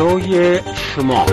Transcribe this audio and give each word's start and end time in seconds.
صدای 0.00 0.60
شما 0.96 1.26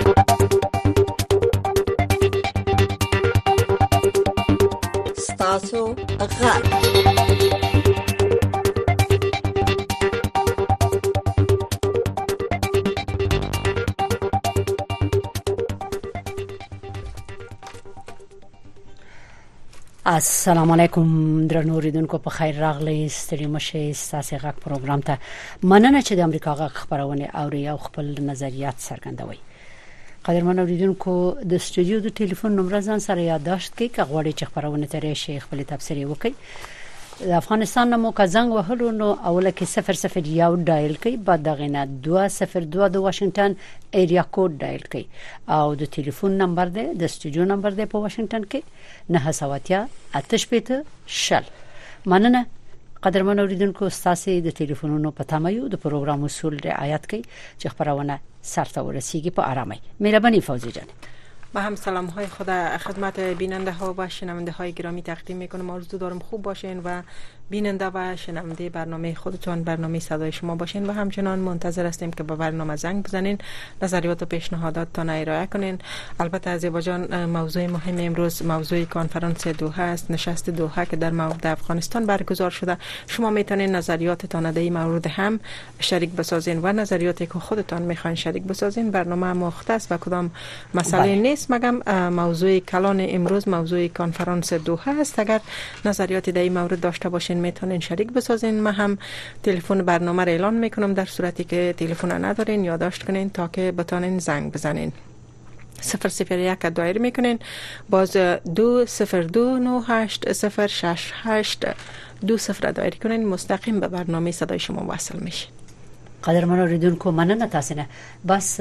ستاسو 5.17 5.85
غږ 6.41 6.86
السلام 20.17 20.71
علیکم 20.71 21.09
درنو 21.47 21.79
ریدونکو 21.85 22.17
په 22.27 22.31
خیر 22.35 22.55
راغلی 22.61 22.93
ستړي 23.15 23.47
مشه 23.55 23.97
ساسي 23.97 24.37
غک 24.43 24.61
پروګرام 24.61 25.01
ته 25.09 25.67
مننه 25.73 25.99
چې 26.05 26.17
د 26.19 26.25
امریکا 26.27 26.53
غک 26.61 26.79
خبرونه 26.83 27.27
او 27.41 27.43
یو 27.57 27.75
خپل 27.83 28.09
نظریات 28.29 28.79
څرګندوي 28.87 29.37
قدرمن 30.29 30.63
اوریدونکو 30.63 31.13
د 31.51 31.61
سټوډیو 31.65 31.99
د 32.05 32.15
ټلیفون 32.21 32.57
نمبر 32.61 32.79
ځان 32.87 33.05
سره 33.07 33.27
یادداشت 33.27 33.71
کړئ 33.75 33.89
که 33.99 34.03
غواړئ 34.11 34.33
چې 34.39 34.45
خبرونه 34.49 34.87
ترې 34.93 35.13
شي 35.23 35.35
خپل 35.45 35.63
تبصره 35.73 36.05
وکړئ 36.11 36.33
د 37.25 37.29
افغانستان 37.41 37.87
مو 38.01 38.09
کزنګ 38.19 38.49
وهلو 38.55 38.87
نو 38.99 39.05
اوله 39.29 39.51
کې 39.61 39.93
001 40.09 40.65
ډایل 40.69 40.95
کوي 41.05 41.15
بعد 41.29 41.43
دغه 41.47 41.67
نه 41.75 41.83
202 42.07 42.89
د 42.95 43.05
واشنگټن 43.05 43.55
ایریا 44.01 44.23
کوډ 44.35 44.51
ډایل 44.63 44.83
کوي 44.91 45.05
او 45.57 45.73
د 45.79 45.89
ټلیفون 45.95 46.37
نمبر 46.43 46.73
دی 46.77 46.85
د 47.01 47.03
سټوډیو 47.13 47.47
نمبر 47.53 47.77
دی 47.79 47.85
په 47.95 48.03
واشنگټن 48.05 48.45
کې 48.51 49.11
نه 49.13 49.19
حسواتیا 49.29 49.81
اتش 50.21 50.47
پته 50.49 50.77
شل 51.23 51.49
مننه 52.15 52.45
قدرمن 53.07 53.39
اوریدونکو 53.47 53.89
ستاسو 53.99 54.39
د 54.51 54.57
ټلیفونونو 54.61 55.15
په 55.17 55.29
تمایو 55.35 55.67
د 55.73 55.81
پروګرام 55.87 56.29
اصول 56.31 56.61
رعایت 56.69 57.09
کړئ 57.11 57.43
چې 57.59 57.75
خبرونه 57.75 58.19
سرته 58.55 58.79
ورسیږي 58.87 59.35
په 59.37 59.53
آرامۍ 59.55 59.81
مهرباني 60.03 60.45
فوزي 60.49 60.75
جان 60.79 60.97
و 61.53 61.61
هم 61.61 61.75
سلام 61.75 62.05
های 62.05 62.27
خدا 62.27 62.77
خدمت 62.77 63.19
بیننده 63.19 63.71
ها 63.71 63.95
و 63.97 64.09
شنونده 64.09 64.51
های 64.51 64.73
گرامی 64.73 65.01
تقدیم 65.03 65.37
میکنم 65.37 65.69
آرزو 65.69 65.97
دارم 65.97 66.19
خوب 66.19 66.41
باشین 66.41 66.79
و 66.83 67.01
بیننده 67.49 67.91
و 67.93 68.15
شنونده 68.15 68.69
برنامه 68.69 69.13
خودتان 69.13 69.63
برنامه 69.63 69.99
صدای 69.99 70.31
شما 70.31 70.55
باشین 70.55 70.85
و 70.85 70.93
همچنان 70.93 71.39
منتظر 71.39 71.85
هستیم 71.85 72.11
که 72.11 72.23
به 72.23 72.35
برنامه 72.35 72.75
زنگ 72.75 73.03
بزنین 73.03 73.37
نظریات 73.81 74.23
و 74.23 74.25
پیشنهاداتتان 74.25 75.09
ارائه 75.09 75.47
کنین 75.47 75.79
البته 76.19 76.49
از 76.49 76.65
جان 76.65 77.25
موضوع 77.25 77.65
مهم 77.67 77.95
امروز 77.99 78.45
موضوع 78.45 78.85
کنفرانس 78.85 79.47
دوحه 79.47 79.81
است 79.83 80.11
نشست 80.11 80.49
دوحه 80.49 80.85
که 80.85 80.95
در 80.95 81.09
مورد 81.11 81.47
افغانستان 81.47 82.05
برگزار 82.05 82.49
شده 82.51 82.77
شما 83.07 83.29
میتونین 83.29 83.75
نظریاتتان 83.75 84.51
در 84.51 84.59
این 84.61 84.77
مورد 84.77 85.07
هم 85.07 85.39
شریک 85.79 86.11
بسازین 86.11 86.59
و 86.63 86.73
نظریاتی 86.73 87.25
که 87.25 87.33
خودتان 87.39 87.81
میخواین 87.81 88.15
شریک 88.15 88.43
بسازین 88.43 88.91
برنامه 88.91 89.33
مختص 89.33 89.87
و 89.89 89.97
کدام 89.97 90.31
مسئله 90.73 91.01
بله. 91.01 91.15
نیست 91.15 91.51
مگم 91.51 92.09
موضوع 92.09 92.59
کلان 92.59 93.05
امروز 93.09 93.47
موضوع 93.47 93.87
کنفرانس 93.87 94.53
دوحه 94.53 94.99
است 95.01 95.19
اگر 95.19 95.41
نظریات 95.85 96.29
در 96.29 96.49
مورد 96.49 96.79
داشته 96.79 97.09
باشین 97.09 97.36
بسازین 97.41 97.41
میتونین 97.41 97.79
شریک 97.79 98.11
بسازین 98.13 98.61
ما 98.63 98.71
هم 98.71 98.97
تلفن 99.43 99.81
برنامه 99.81 100.25
را 100.25 100.31
اعلان 100.31 100.53
میکنم 100.53 100.93
در 100.93 101.05
صورتی 101.05 101.43
که 101.43 101.73
تلفن 101.77 102.23
ندارین 102.25 102.63
یادداشت 102.63 103.03
کنین 103.05 103.29
تا 103.29 103.47
که 103.47 103.71
بتانین 103.71 104.19
زنگ 104.19 104.51
بزنین 104.51 104.91
سفر 105.81 106.09
سفر 106.09 106.39
یک 106.39 106.65
دایر 106.75 106.99
میکنین 106.99 107.39
باز 107.89 108.17
دو 108.55 108.85
سفر 108.85 109.21
دو 109.21 109.59
نو 109.59 109.79
هشت 109.87 110.31
سفر 110.31 110.67
شش 110.67 111.11
هشت 111.23 111.65
دو 112.27 112.37
سفر 112.37 112.71
دایر 112.71 112.95
کنین 112.95 113.25
مستقیم 113.27 113.79
به 113.79 113.87
برنامه 113.87 114.31
صدای 114.31 114.59
شما 114.59 114.85
وصل 114.87 115.19
میشین 115.19 115.49
قدر 116.23 116.45
منو 116.45 116.65
ریدون 116.65 116.95
کو 116.95 117.11
مننه 117.11 117.49
نه 117.75 117.87
بس 118.27 118.55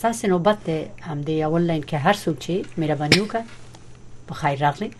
تاسو 0.00 0.26
نوبت 0.28 0.58
هم 1.00 1.20
دی 1.22 1.42
اول 1.42 1.82
هر 1.92 2.12
سوچی 2.12 2.62
چی 2.62 2.66
مهرباني 2.76 3.28
که 3.32 3.42
با 4.28 4.34
خیر 4.34 4.58
راغلی 4.66 4.90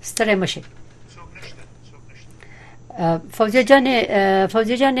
ستره 0.00 0.34
مشه 0.34 0.60
فوزیه 3.32 3.62
جان 3.64 3.86
فوزیه 4.48 4.76
جان 4.76 4.98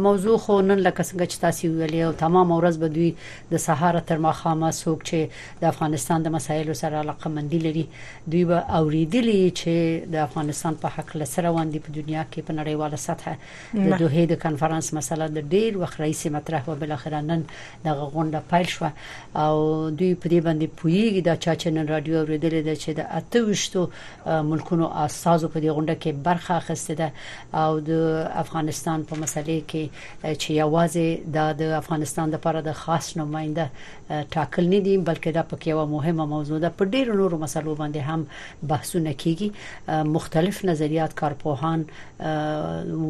موضوع 0.00 0.36
خو 0.38 0.60
نن 0.60 0.78
لکه 0.78 1.02
څنګه 1.02 1.26
چې 1.26 1.40
تاسو 1.40 1.68
ویلې 1.68 2.02
او 2.06 2.12
تمام 2.18 2.50
ورځ 2.52 2.76
به 2.76 2.88
دوی 2.88 3.16
د 3.52 3.56
سهار 3.64 3.98
تر 4.10 4.18
مخامه 4.26 4.70
سوق 4.76 5.02
چې 5.02 5.14
د 5.62 5.66
افغانستان 5.70 6.22
د 6.26 6.34
مسایلو 6.34 6.74
سره 6.80 6.96
علاقه 7.00 7.30
مندي 7.38 7.58
لري 7.64 7.84
دوی 8.34 8.42
به 8.50 8.76
اوریدلی 8.80 9.38
چې 9.50 10.10
د 10.14 10.22
افغانستان 10.26 10.74
په 10.84 10.88
حق 10.98 11.10
له 11.16 11.24
سره 11.32 11.48
واندې 11.48 11.76
په 11.88 11.92
دنیا 11.96 12.22
کې 12.32 12.40
په 12.40 12.64
نړیواله 12.64 12.96
سطح 12.96 13.36
د 13.74 13.98
دوه 14.04 14.24
د 14.34 14.40
کانفرنس 14.46 14.92
مسله 15.00 15.26
د 15.38 15.48
ډیر 15.56 15.78
وخت 15.82 16.00
رئیس 16.04 16.22
مطرح 16.36 16.68
و 16.70 16.74
بل 16.84 16.92
اخر 16.98 17.14
نن 17.32 17.44
د 17.50 18.00
غونډه 18.02 18.44
پیل 18.54 18.66
شو 18.66 18.86
او 19.34 19.56
دوی 19.90 20.14
په 20.14 20.28
دې 20.28 20.42
باندې 20.42 20.66
پویږي 20.80 21.20
دا 21.30 21.36
چا 21.42 21.54
چې 21.58 21.66
نن 21.78 21.88
رادیو 21.96 22.22
اوریدلې 22.26 22.64
ده 22.66 22.74
چې 22.74 22.88
د 22.88 23.00
اته 23.00 23.42
وشتو 23.50 23.88
ملکونو 24.54 24.86
اساسو 24.86 25.48
په 25.48 25.60
دې 25.60 25.64
غونډه 25.64 25.96
کې 26.02 26.08
برخه 26.30 26.54
اخیسته 26.60 26.94
ده 27.02 27.06
ده 27.52 27.58
او 27.62 27.70
د 27.90 27.92
افغانستان 28.42 28.98
په 29.08 29.14
مسلې 29.22 29.58
کې 29.70 29.84
چې 30.40 30.48
یوازې 30.62 31.08
د 31.60 31.62
افغانستان 31.82 32.26
لپاره 32.34 32.58
د 32.68 32.70
خاص 32.82 33.06
نماینده 33.20 33.66
ټاکل 34.10 34.64
نه 34.72 34.78
دي 34.86 34.92
بلکې 35.08 35.32
دا 35.36 35.42
پکې 35.48 35.68
یو 35.70 35.86
مهمه 35.94 36.26
موضوع 36.34 36.58
ده 36.64 36.68
په 36.76 36.84
ډیرو 36.92 37.14
نورو 37.20 37.38
مسلو 37.40 37.74
باندې 37.80 38.12
هم 38.12 38.68
بحثونه 38.72 39.12
کیږي 39.22 39.98
مختلف 40.14 40.62
نظریات 40.70 41.14
کارپوهان 41.18 41.82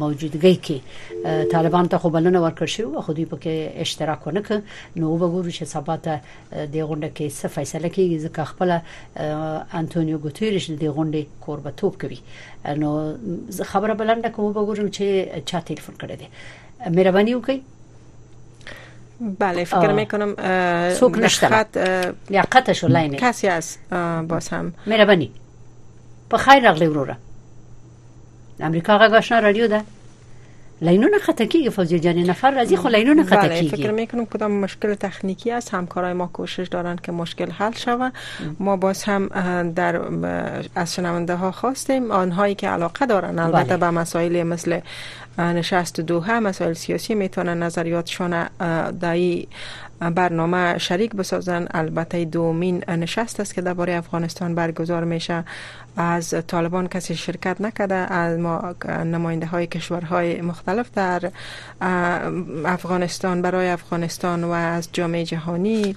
موجودګۍ 0.05 0.57
کې 0.65 0.78
طالبان 1.53 1.89
ته 1.93 1.99
خو 2.05 2.11
بلنه 2.17 2.45
ورکړ 2.49 2.67
شو 2.73 3.01
خو 3.05 3.13
دوی 3.21 3.27
پکې 3.28 3.81
اشتراک 3.87 4.27
ونه 4.27 4.43
کړ 4.49 4.97
نو 5.03 5.15
وګورو 5.19 5.53
چې 5.57 5.65
سبا 5.77 5.97
ته 6.09 6.21
د 6.75 6.77
غونډه 6.89 7.15
کې 7.17 7.25
څه 7.39 7.57
فیصله 7.61 7.89
کیږي 7.89 8.21
ځکه 8.27 8.45
خپل 8.51 8.77
انټونیو 9.81 10.19
ګوتيريش 10.25 10.65
د 10.83 10.95
غونډې 10.97 11.23
کوربتوب 11.47 11.93
کوي 12.03 12.19
نو 12.83 12.89
خبره 13.73 13.93
بلنده 14.03 14.29
کوم 14.37 14.45
وګورم 14.57 14.89
چې 14.99 15.05
چا 15.53 15.59
ټلیفون 15.71 15.95
کړی 16.01 16.17
دی 16.21 16.29
مهرباني 16.99 17.35
وکړئ 17.35 17.59
بله 19.43 19.65
فکر 19.73 19.93
می 19.99 20.07
کنم 20.15 20.31
سوک 21.01 21.19
نشته 21.19 21.47
لیاقتش 22.37 22.85
لاینه 22.99 23.19
کسی 23.25 23.49
از 23.57 23.73
باز 24.35 24.49
هم 24.57 24.71
مهربانی 24.87 25.31
په 26.33 26.37
خیر 26.47 26.63
راغلی 26.71 26.87
وروره 26.95 27.17
امریکا 28.71 28.99
غاښنا 29.09 29.33
رادیو 29.47 29.67
ده 29.75 29.83
لینون 30.81 31.19
خطا 31.25 31.45
کیږي 31.45 31.71
فوزی 31.75 32.15
نفر 32.29 32.51
رازی 32.55 32.77
خو 32.77 32.89
لینون 32.89 33.23
خطا 33.25 33.49
بله، 33.49 33.63
فکر 33.69 33.91
میکنم 33.99 34.25
کدام 34.35 34.51
مشکل 34.61 34.95
تکنیکی 34.95 35.51
است 35.51 35.75
همکارای 35.75 36.13
ما 36.13 36.27
کوشش 36.27 36.69
دارن 36.71 36.97
که 37.03 37.13
مشکل 37.13 37.51
حل 37.51 37.73
شوه 37.85 38.11
ما 38.61 38.77
باز 38.77 39.03
هم 39.03 39.29
در 39.77 40.01
از 40.75 40.95
شنونده 40.95 41.35
ها 41.35 41.51
خواستیم 41.53 42.11
آنهایی 42.11 42.55
که 42.55 42.69
علاقه 42.69 43.07
دارن 43.07 43.39
البته 43.39 43.65
بله. 43.77 43.77
به 43.79 43.91
مسائل 43.91 44.43
مثل 44.43 44.81
نشست 45.39 46.01
دوها 46.01 46.41
مسائل 46.41 46.73
سیاسی 46.73 47.15
میتونن 47.15 47.63
نظریاتشون 47.63 48.35
دایی 49.01 49.49
برنامه 50.01 50.79
شریک 50.79 51.15
بسازن 51.15 51.67
البته 51.71 52.25
دومین 52.25 52.83
نشست 52.89 53.41
است 53.41 53.55
که 53.55 53.61
درباره 53.61 53.95
افغانستان 53.95 54.55
برگزار 54.55 55.05
میشه 55.05 55.45
از 55.97 56.34
طالبان 56.47 56.89
کسی 56.89 57.17
شرکت 57.17 57.60
نکرده 57.60 57.95
از 57.95 58.39
ما 58.39 58.75
نماینده 58.89 59.47
های 59.47 59.66
کشورهای 59.66 60.41
مختلف 60.41 60.91
در 60.95 61.31
افغانستان 62.65 63.43
برای 63.43 63.69
افغانستان 63.69 64.45
و 64.45 64.51
از 64.51 64.89
جامعه 64.93 65.25
جهانی 65.25 65.97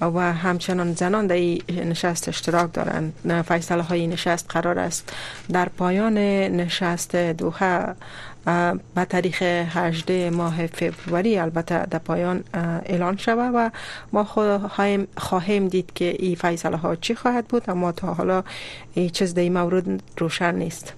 و 0.00 0.32
همچنان 0.32 0.92
زنان 0.92 1.26
در 1.26 1.34
این 1.34 1.62
نشست 1.84 2.28
اشتراک 2.28 2.72
دارند 2.72 3.14
فیصله 3.48 3.82
های 3.82 4.06
نشست 4.06 4.46
قرار 4.48 4.78
است 4.78 5.12
در 5.52 5.68
پایان 5.68 6.14
نشست 6.18 7.16
دوحه 7.16 7.84
به 8.94 9.04
تاریخ 9.10 9.42
18 9.74 10.30
ماه 10.30 10.66
فوریه 10.66 11.42
البته 11.42 11.86
در 11.90 11.98
پایان 11.98 12.44
اعلان 12.84 13.16
شود 13.16 13.50
و 13.54 13.70
ما 14.12 14.24
خواهیم, 14.24 15.08
خواهیم 15.16 15.68
دید 15.68 15.90
که 15.94 16.04
این 16.18 16.34
فیصله 16.34 16.76
ها 16.76 16.96
چی 16.96 17.14
خواهد 17.14 17.48
بود 17.48 17.70
اما 17.70 17.92
تا 17.92 18.14
حالا 18.14 18.42
چیز 19.12 19.34
در 19.34 19.48
مورد 19.48 19.84
روشن 20.18 20.54
نیست 20.54 20.92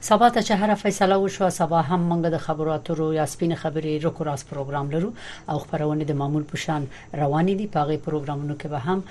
سبا 0.00 0.30
تا 0.30 0.40
چه 0.40 0.56
هر 0.56 0.74
فیصله 0.74 1.16
وشو 1.16 1.50
سبا 1.50 1.82
هم 1.82 2.00
منگه 2.00 2.38
خبرات 2.38 2.90
رو 2.90 3.14
یا 3.14 3.26
سپین 3.26 3.54
خبری 3.54 3.98
رو 3.98 4.10
کراس 4.10 4.44
پروگرام 4.44 4.90
لرو 4.90 5.12
او 5.48 5.58
خبرونه 5.58 6.04
د 6.04 6.12
معمول 6.12 6.42
پوشان 6.42 6.86
روانی 7.12 7.54
دی 7.54 7.66
پاغه 7.66 7.96
پروگرامونو 7.96 8.54
که 8.54 8.68
به 8.68 8.78
هم 8.78 9.04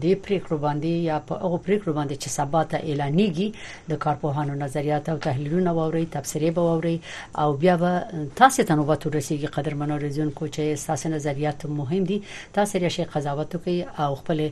دی 0.00 0.14
پریک 0.14 0.42
رو 0.42 0.58
باندې 0.60 0.86
یا 0.86 1.18
په 1.18 1.34
هغه 1.34 1.78
رو 1.84 1.92
باندې 1.94 2.16
چې 2.24 2.28
سبا 2.28 2.64
ته 2.64 2.78
اعلانيږي 2.78 3.54
د 3.90 4.26
نظریات 4.58 5.08
او 5.08 5.18
تحلیلونه 5.18 5.70
ووري 5.70 6.06
تبصره 6.06 6.75
واوري 6.76 7.00
او 7.38 7.52
بیا 7.52 7.76
به 7.76 8.02
تاسو 8.36 8.62
ته 8.62 8.74
نوبت 8.74 9.06
ورسیږي 9.06 9.46
قدرمنو 9.56 9.96
رزونکو 9.96 10.46
چې 10.46 10.86
تاسو 10.86 11.08
نظریات 11.08 11.66
مهم 11.66 12.04
دي 12.04 12.22
تاسو 12.54 12.78
ریشي 12.78 13.04
قضاوت 13.04 13.56
کوي 13.56 13.82
او 13.98 14.14
خپل 14.14 14.42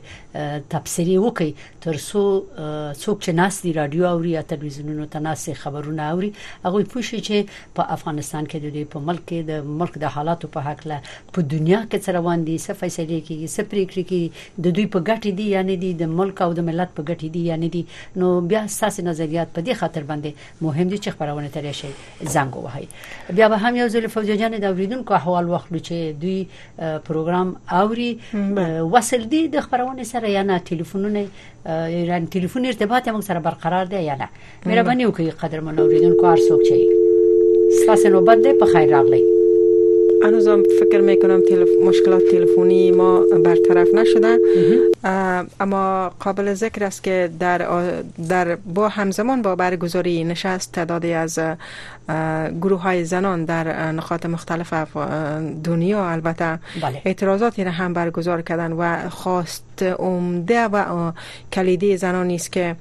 تبصری 0.69 1.17
وکي 1.17 1.53
تر 1.81 1.95
څو 1.95 2.21
څوک 3.01 3.17
چې 3.23 3.29
ناس 3.41 3.61
دی 3.63 3.73
رادیو 3.73 4.05
اوري 4.09 4.31
یا 4.31 4.41
تلویزیونونو 4.41 5.05
ته 5.05 5.19
ناس 5.19 5.49
خبرونه 5.63 6.09
اوري 6.11 6.31
هغه 6.65 6.83
پوښي 6.83 7.19
چې 7.27 7.57
په 7.75 7.83
افغانستان 7.97 8.45
کې 8.45 8.57
د 8.65 8.67
دې 8.75 8.85
په 8.95 8.99
ملک 9.09 9.21
کې 9.25 9.49
د 9.51 9.77
ملک 9.81 9.97
د 10.05 10.13
حالاتو 10.17 10.47
په 10.57 10.69
حق 10.69 10.85
له 10.87 11.01
په 11.37 11.41
دنیا 11.55 11.81
کې 11.89 11.97
څه 12.05 12.09
روان 12.19 12.45
دي 12.49 12.57
څه 12.57 12.81
فیصله 12.83 13.21
کوي 13.27 13.47
څه 13.55 13.69
پریکړه 13.73 14.03
کوي 14.11 14.67
د 14.67 14.75
دوی 14.79 14.87
په 14.95 14.99
ګټه 15.09 15.37
دي 15.41 15.49
یعنی 15.55 15.77
دي 15.83 15.93
د 16.03 16.13
ملک 16.19 16.41
او 16.47 16.53
د 16.59 16.67
ملت 16.71 16.95
په 16.97 17.03
ګټه 17.09 17.27
دي 17.37 17.45
یعنی 17.51 17.69
دي 17.77 17.83
نو 18.19 18.29
بیا 18.51 18.61
ساسي 18.79 19.01
نظریات 19.09 19.53
په 19.55 19.61
دې 19.61 19.73
خاطر 19.81 20.03
باندې 20.11 20.61
مهم 20.67 20.87
دي 20.93 20.97
چې 21.03 21.17
خبرونه 21.19 21.49
ترې 21.55 21.73
شي 21.81 21.89
زنګ 22.21 22.55
ووهي 22.57 22.85
بیا 23.35 23.47
به 23.49 23.57
هم 23.57 23.75
یو 23.75 23.87
ځل 23.89 24.07
فوزیه 24.07 24.35
جان 24.37 24.57
د 24.59 24.63
اوریدونکو 24.65 25.13
احوال 25.13 25.49
واخلو 25.49 25.79
چې 25.79 26.13
دوی 26.21 26.47
پروګرام 26.77 27.55
اوري 27.71 28.19
وصل 28.95 29.25
دي 29.33 29.47
د 29.47 29.59
خبرونه 29.59 30.03
سره 30.03 30.29
یا 30.29 30.43
نه 30.43 30.57
ټلیفونونه 30.69 31.25
ایران 31.99 32.25
ټلیفون 32.27 32.65
ارتباط 32.65 33.07
هم 33.07 33.21
سره 33.21 33.39
برقرار 33.39 33.85
دی 33.85 34.03
یا 34.09 34.15
نه 34.15 34.27
مهرباني 34.65 35.05
وکړئ 35.05 35.33
قدرمن 35.45 35.79
اوریدونکو 35.79 36.25
هر 36.25 36.37
څوک 36.49 36.59
چې 36.67 36.77
تاسو 37.87 38.09
نوبت 38.09 38.37
ده 38.47 38.53
په 38.59 38.65
خیر 38.75 38.89
راغلی 38.97 39.34
هم 40.33 40.63
فکر 40.79 41.01
میکنم 41.01 41.41
تلف... 41.49 41.69
مشکلات 41.85 42.23
تلفنی 42.31 42.91
ما 42.91 43.19
برطرف 43.19 43.87
نشده 43.93 44.37
اما 45.59 46.11
قابل 46.19 46.53
ذکر 46.53 46.83
است 46.83 47.03
که 47.03 47.29
در, 47.39 47.81
در 48.29 48.55
با 48.55 48.89
همزمان 48.89 49.41
با 49.41 49.55
برگزاری 49.55 50.23
نشست 50.23 50.71
تعدادی 50.71 51.13
از 51.13 51.39
گروه 52.61 52.81
های 52.81 53.03
زنان 53.05 53.45
در 53.45 53.91
نقاط 53.91 54.25
مختلف 54.25 54.73
دنیا 55.63 56.05
البته 56.09 56.59
بله. 56.83 57.01
اعتراضاتی 57.05 57.63
را 57.63 57.71
هم 57.71 57.93
برگزار 57.93 58.41
کردن 58.41 58.71
و 58.71 59.09
خواست 59.09 59.64
عمده 59.83 60.65
و 60.67 61.11
کلیدی 61.53 61.97
زنان 61.97 62.29
است 62.31 62.51
که 62.51 62.75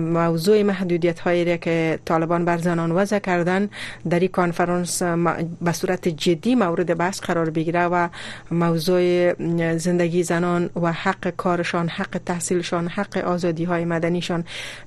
موضوع 0.00 0.62
محدودیت 0.62 1.18
هایی 1.20 1.44
را 1.44 1.56
که 1.56 1.98
طالبان 2.04 2.44
بر 2.44 2.58
زنان 2.58 2.92
وضع 2.92 3.18
کردن 3.18 3.68
در 4.10 4.18
این 4.20 4.28
کانفرانس 4.28 5.02
به 5.62 5.72
صورت 5.72 6.08
جدی 6.08 6.54
مورد 6.54 6.96
بحث 6.98 7.20
قرار 7.20 7.50
بگیره 7.50 7.86
و 7.86 8.08
موضوع 8.50 9.32
زندگی 9.78 10.22
زنان 10.22 10.70
و 10.82 10.92
حق 10.92 11.32
کارشان 11.36 11.88
حق 11.88 12.20
تحصیلشان 12.26 12.88
حق 12.88 13.16
آزادی 13.18 13.64
های 13.64 13.84
مدنیشان 13.84 14.44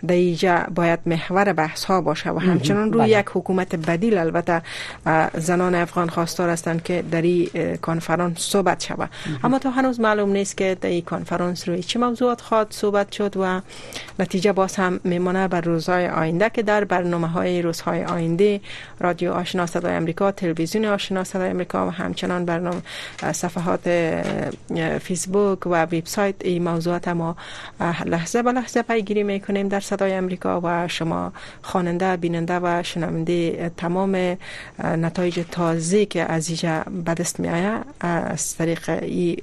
در 0.08 0.16
اینجا 0.16 0.64
باید 0.76 1.00
محور 1.06 1.54
بحث 1.54 1.84
ها 1.84 2.02
باشه 2.02 2.30
و 2.32 2.38
همچنان 2.38 2.94
روی 2.94 3.02
بله. 3.04 3.20
یک 3.20 3.26
حکومت 3.34 3.76
بدیل 3.76 4.18
البته 4.18 4.62
زنان 5.38 5.76
افغان 5.76 6.10
خواستار 6.10 6.50
هستند 6.50 6.84
که 6.84 7.04
در 7.12 7.22
این 7.22 7.76
کانفرانس 7.82 8.38
صحبت 8.38 8.84
شود 8.84 9.10
اما 9.44 9.60
تا 9.60 9.70
هنوز 9.70 10.00
معلوم 10.00 10.30
نیست 10.32 10.58
که 10.58 10.78
در 10.82 10.90
کنفرانس 11.18 11.68
روی 11.70 11.84
چه 11.84 12.00
موضوعات 12.00 12.42
خواهد 12.42 12.68
صحبت 12.70 13.12
شد 13.12 13.34
و 13.40 13.62
نتیجه 14.20 14.52
باز 14.54 14.76
هم 14.76 15.00
میمونه 15.04 15.48
بر 15.48 15.62
روزهای 15.62 16.08
آینده 16.08 16.50
که 16.50 16.62
در 16.64 16.84
برنامه 16.84 17.28
های 17.28 17.62
روزهای 17.62 18.04
آینده 18.06 18.62
رادیو 19.00 19.30
آشنا 19.32 19.66
صدای 19.66 19.94
امریکا 19.96 20.32
تلویزیون 20.32 20.86
آشنا 20.86 21.24
صدای 21.24 21.50
امریکا 21.50 21.88
و 21.88 21.90
همچنان 21.90 22.46
برنامه 22.46 22.82
صفحات 23.32 23.86
فیسبوک 25.06 25.68
و 25.68 25.70
وبسایت 25.70 26.36
این 26.46 26.64
موضوعات 26.70 27.08
ما 27.08 27.36
لحظه 28.06 28.44
به 28.44 28.52
لحظه 28.52 28.82
پیگیری 28.82 29.24
میکنیم 29.24 29.68
در 29.68 29.80
صدای 29.80 30.14
امریکا 30.14 30.60
و 30.64 30.88
شما 30.88 31.32
خواننده 31.62 32.18
بیننده 32.18 32.60
و 32.64 32.84
شنونده 32.84 33.36
تمام 33.78 34.38
نتایج 35.06 35.40
تازه 35.52 36.06
که 36.06 36.22
از 36.24 36.48
اینجا 36.50 36.84
بدست 37.06 37.42
دست 37.42 38.06
از 38.06 38.56
طریق 38.58 38.90
این 39.02 39.42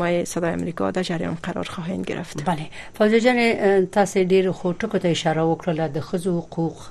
های 0.00 0.24
صدای 0.24 0.50
امریکا 0.52 0.73
امریکا 0.74 0.90
در 0.90 1.02
جریان 1.02 1.36
قرار 1.42 1.64
خواهند 1.64 2.04
گرفت 2.04 2.44
بله 2.44 2.66
فاضل 2.94 3.18
جان 3.18 3.86
تاسو 3.86 4.24
ډیر 4.24 4.50
خوټکو 4.50 4.98
ته 4.98 5.08
اشاره 5.14 5.42
وکړه 5.42 5.88
د 5.96 6.00
خزو 6.06 6.32
حقوق 6.40 6.82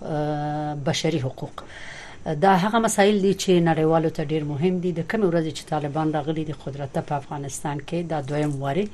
بشري 0.88 1.20
حقوق 1.20 1.54
دا 2.44 2.52
هغه 2.64 2.80
مسایل 2.80 3.22
دي 3.22 3.34
چې 3.42 3.52
نړیوالو 3.70 4.10
ته 4.16 4.24
ډیر 4.26 4.44
مهم 4.52 4.76
دي 4.84 4.92
د 4.98 5.02
کوم 5.12 5.22
ورځ 5.30 5.46
چې 5.58 5.64
طالبان 5.74 6.08
راغلي 6.18 6.44
د 6.46 6.54
قدرت 6.64 6.94
په 7.08 7.16
افغانستان 7.22 7.78
کې 7.88 7.98
دا 8.12 8.18
دویم 8.30 8.54
واري 8.64 8.86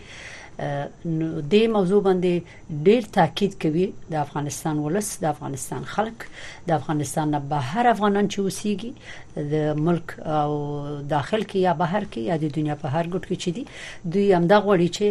د 1.52 1.54
موضوع 1.76 2.00
باندې 2.08 2.34
ډیر 2.88 3.04
تاکید 3.18 3.52
کوي 3.64 3.86
د 4.12 4.16
افغانستان 4.26 4.76
ولس 4.86 5.10
د 5.24 5.26
افغانستان 5.34 5.82
خلک 5.94 6.18
د 6.68 6.70
افغانستان 6.80 7.28
نه 7.36 7.40
بهر 7.54 7.84
افغانان 7.96 8.26
چې 8.34 8.38
اوسېږي 8.44 8.92
د 9.52 9.54
ملک 9.88 10.08
او 10.44 10.52
داخل 11.16 11.42
کې 11.50 11.60
یا 11.68 11.74
بهر 11.82 12.04
کې 12.12 12.22
یا 12.30 12.36
د 12.44 12.46
دنیا 12.58 12.76
په 12.82 12.88
هر 12.96 13.06
ګوټ 13.14 13.24
کې 13.30 13.38
چې 13.44 13.50
دي 13.56 13.64
دوی 14.14 14.26
همدا 14.38 14.58
غوړي 14.66 14.90
چې 14.98 15.06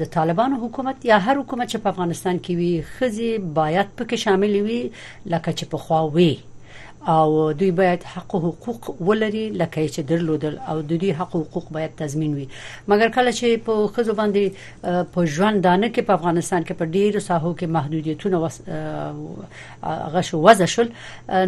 د 0.00 0.02
طالبانو 0.16 0.54
حکومت 0.64 0.96
یا 1.10 1.16
هر 1.26 1.34
حکومت 1.42 1.66
چې 1.72 1.78
په 1.82 1.88
افغانستان 1.94 2.34
کې 2.44 2.52
وي 2.60 2.72
خزي 2.94 3.30
باید 3.60 3.88
پکې 3.98 4.16
شامل 4.24 4.50
وي 4.68 4.80
لکه 5.32 5.50
چې 5.58 5.64
په 5.72 5.78
خوا 5.84 6.00
وي 6.16 6.32
او 7.08 7.52
دوی 7.52 7.70
باید 7.70 8.02
حق 8.02 8.34
او 8.34 8.40
حقوق 8.60 9.02
ولري 9.02 9.50
لکه 9.50 9.88
چې 9.88 9.98
درلودل 9.98 10.58
او 10.68 10.80
د 10.82 10.86
دوی 10.86 11.10
حق 11.10 11.36
او 11.36 11.42
حقوق 11.42 11.68
باید 11.70 11.90
تضمین 11.96 12.34
وي 12.34 12.48
مګر 12.88 13.08
کله 13.14 13.32
چې 13.32 13.58
په 13.66 13.86
خزو 13.88 14.14
باندې 14.14 14.50
په 15.14 15.24
ژوند 15.24 15.62
دانه 15.62 15.92
کې 15.92 16.00
په 16.00 16.12
افغانستان 16.12 16.64
کې 16.64 16.72
په 16.72 16.84
ډیرو 16.86 17.20
ساحو 17.20 17.54
کې 17.58 17.62
محدودیتونه 17.64 18.38
غش 20.12 20.34
وځ 20.36 20.62
شول 20.64 20.88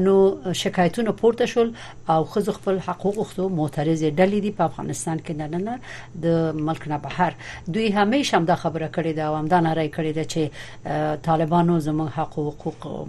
نو 0.06 0.37
شکایتونه 0.52 1.10
پورته 1.12 1.46
شول 1.46 1.72
او 2.08 2.25
خزو 2.25 2.52
خپل 2.52 2.78
حقوق 2.88 3.14
غوښتو 3.26 3.38
معترض 3.60 4.05
ډلې 4.05 4.40
دي 4.44 4.50
په 4.58 4.62
افغانستان 4.64 5.19
کې 5.20 5.31
نه 5.31 5.48
نه 5.48 5.78
د 6.22 6.55
ملک 6.69 6.88
نه 6.88 6.98
بهر 6.98 7.34
دوی 7.72 7.90
همیشه 7.90 8.37
هم 8.37 8.44
دا 8.44 8.55
خبره 8.55 8.88
کړې 8.94 9.12
ده 9.16 9.22
او 9.22 9.34
هم 9.37 9.46
دا 9.48 9.60
نری 9.60 9.88
کړې 9.93 10.12
ده 10.16 10.25
چې 10.25 11.22
طالبانو 11.26 11.81
زموږ 11.81 12.08
حق 12.19 12.38
او 12.38 12.50
حقوق 12.50 13.06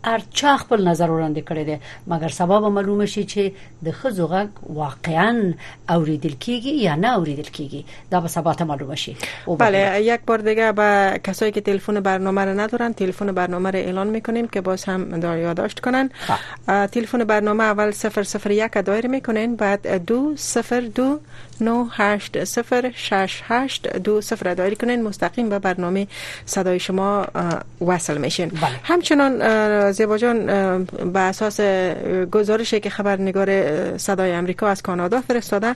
چا 0.06 0.52
خپل 0.62 0.88
نظر 0.88 1.10
وړاندې 1.10 1.42
کړی 1.48 1.64
دی 1.68 1.76
مګر 2.12 2.34
سبب 2.38 2.66
معلوم 2.76 3.00
شي 3.14 3.22
چې 3.30 3.86
د 3.86 3.96
خزو 4.02 4.26
غږ 4.34 4.50
واقعا 4.80 5.30
اوریدل 5.94 6.36
کیږي 6.46 6.72
یا 6.88 6.94
نه 7.04 7.10
اوریدل 7.20 7.48
کیږي 7.56 7.82
دا 8.12 8.18
به 8.26 8.30
سبا 8.36 8.54
ته 8.60 8.64
معلومه 8.72 8.96
شي 9.04 9.14
بله 9.62 9.82
یک 10.10 10.22
بار 10.28 10.40
دیگه 10.48 10.72
به 10.80 11.08
کسایی 11.28 11.52
که 11.56 11.62
تلفن 11.70 12.00
برنامه 12.10 12.46
را 12.50 12.54
ندارن 12.60 12.94
تلفن 13.00 13.32
برنامه 13.40 13.72
را 13.78 13.82
اعلان 13.88 14.08
میکنیم 14.18 14.48
که 14.58 14.62
باز 14.68 14.84
هم 14.92 15.20
دار 15.26 15.38
یادداشت 15.46 15.80
کنن 15.90 16.10
بله. 16.30 16.88
تلفن 16.98 17.24
برنامه 17.24 17.64
اول 17.74 17.92
001 18.04 18.74
دایر 18.92 19.08
میکنین 19.18 19.56
بعد 19.64 19.90
202 20.14 21.10
سفر 22.46 22.92
980 22.92 24.04
دو 24.04 24.22
سفر 24.22 24.54
دایل 24.54 24.74
کنین 24.76 25.02
مستقیم 25.04 25.50
به 25.50 25.60
برنامه 25.60 26.08
صدای 26.46 26.80
شما 26.80 27.26
وصل 27.88 28.18
میشین 28.18 28.50
بله. 28.50 28.80
همچنان 28.84 29.92
زیبا 29.92 30.18
جان 30.18 30.46
به 30.86 31.20
اساس 31.20 31.62
گزارشی 32.32 32.80
که 32.80 32.90
خبرنگار 32.90 33.98
صدای 33.98 34.36
آمریکا 34.36 34.68
از 34.68 34.82
کانادا 34.84 35.22
فرستاده 35.22 35.76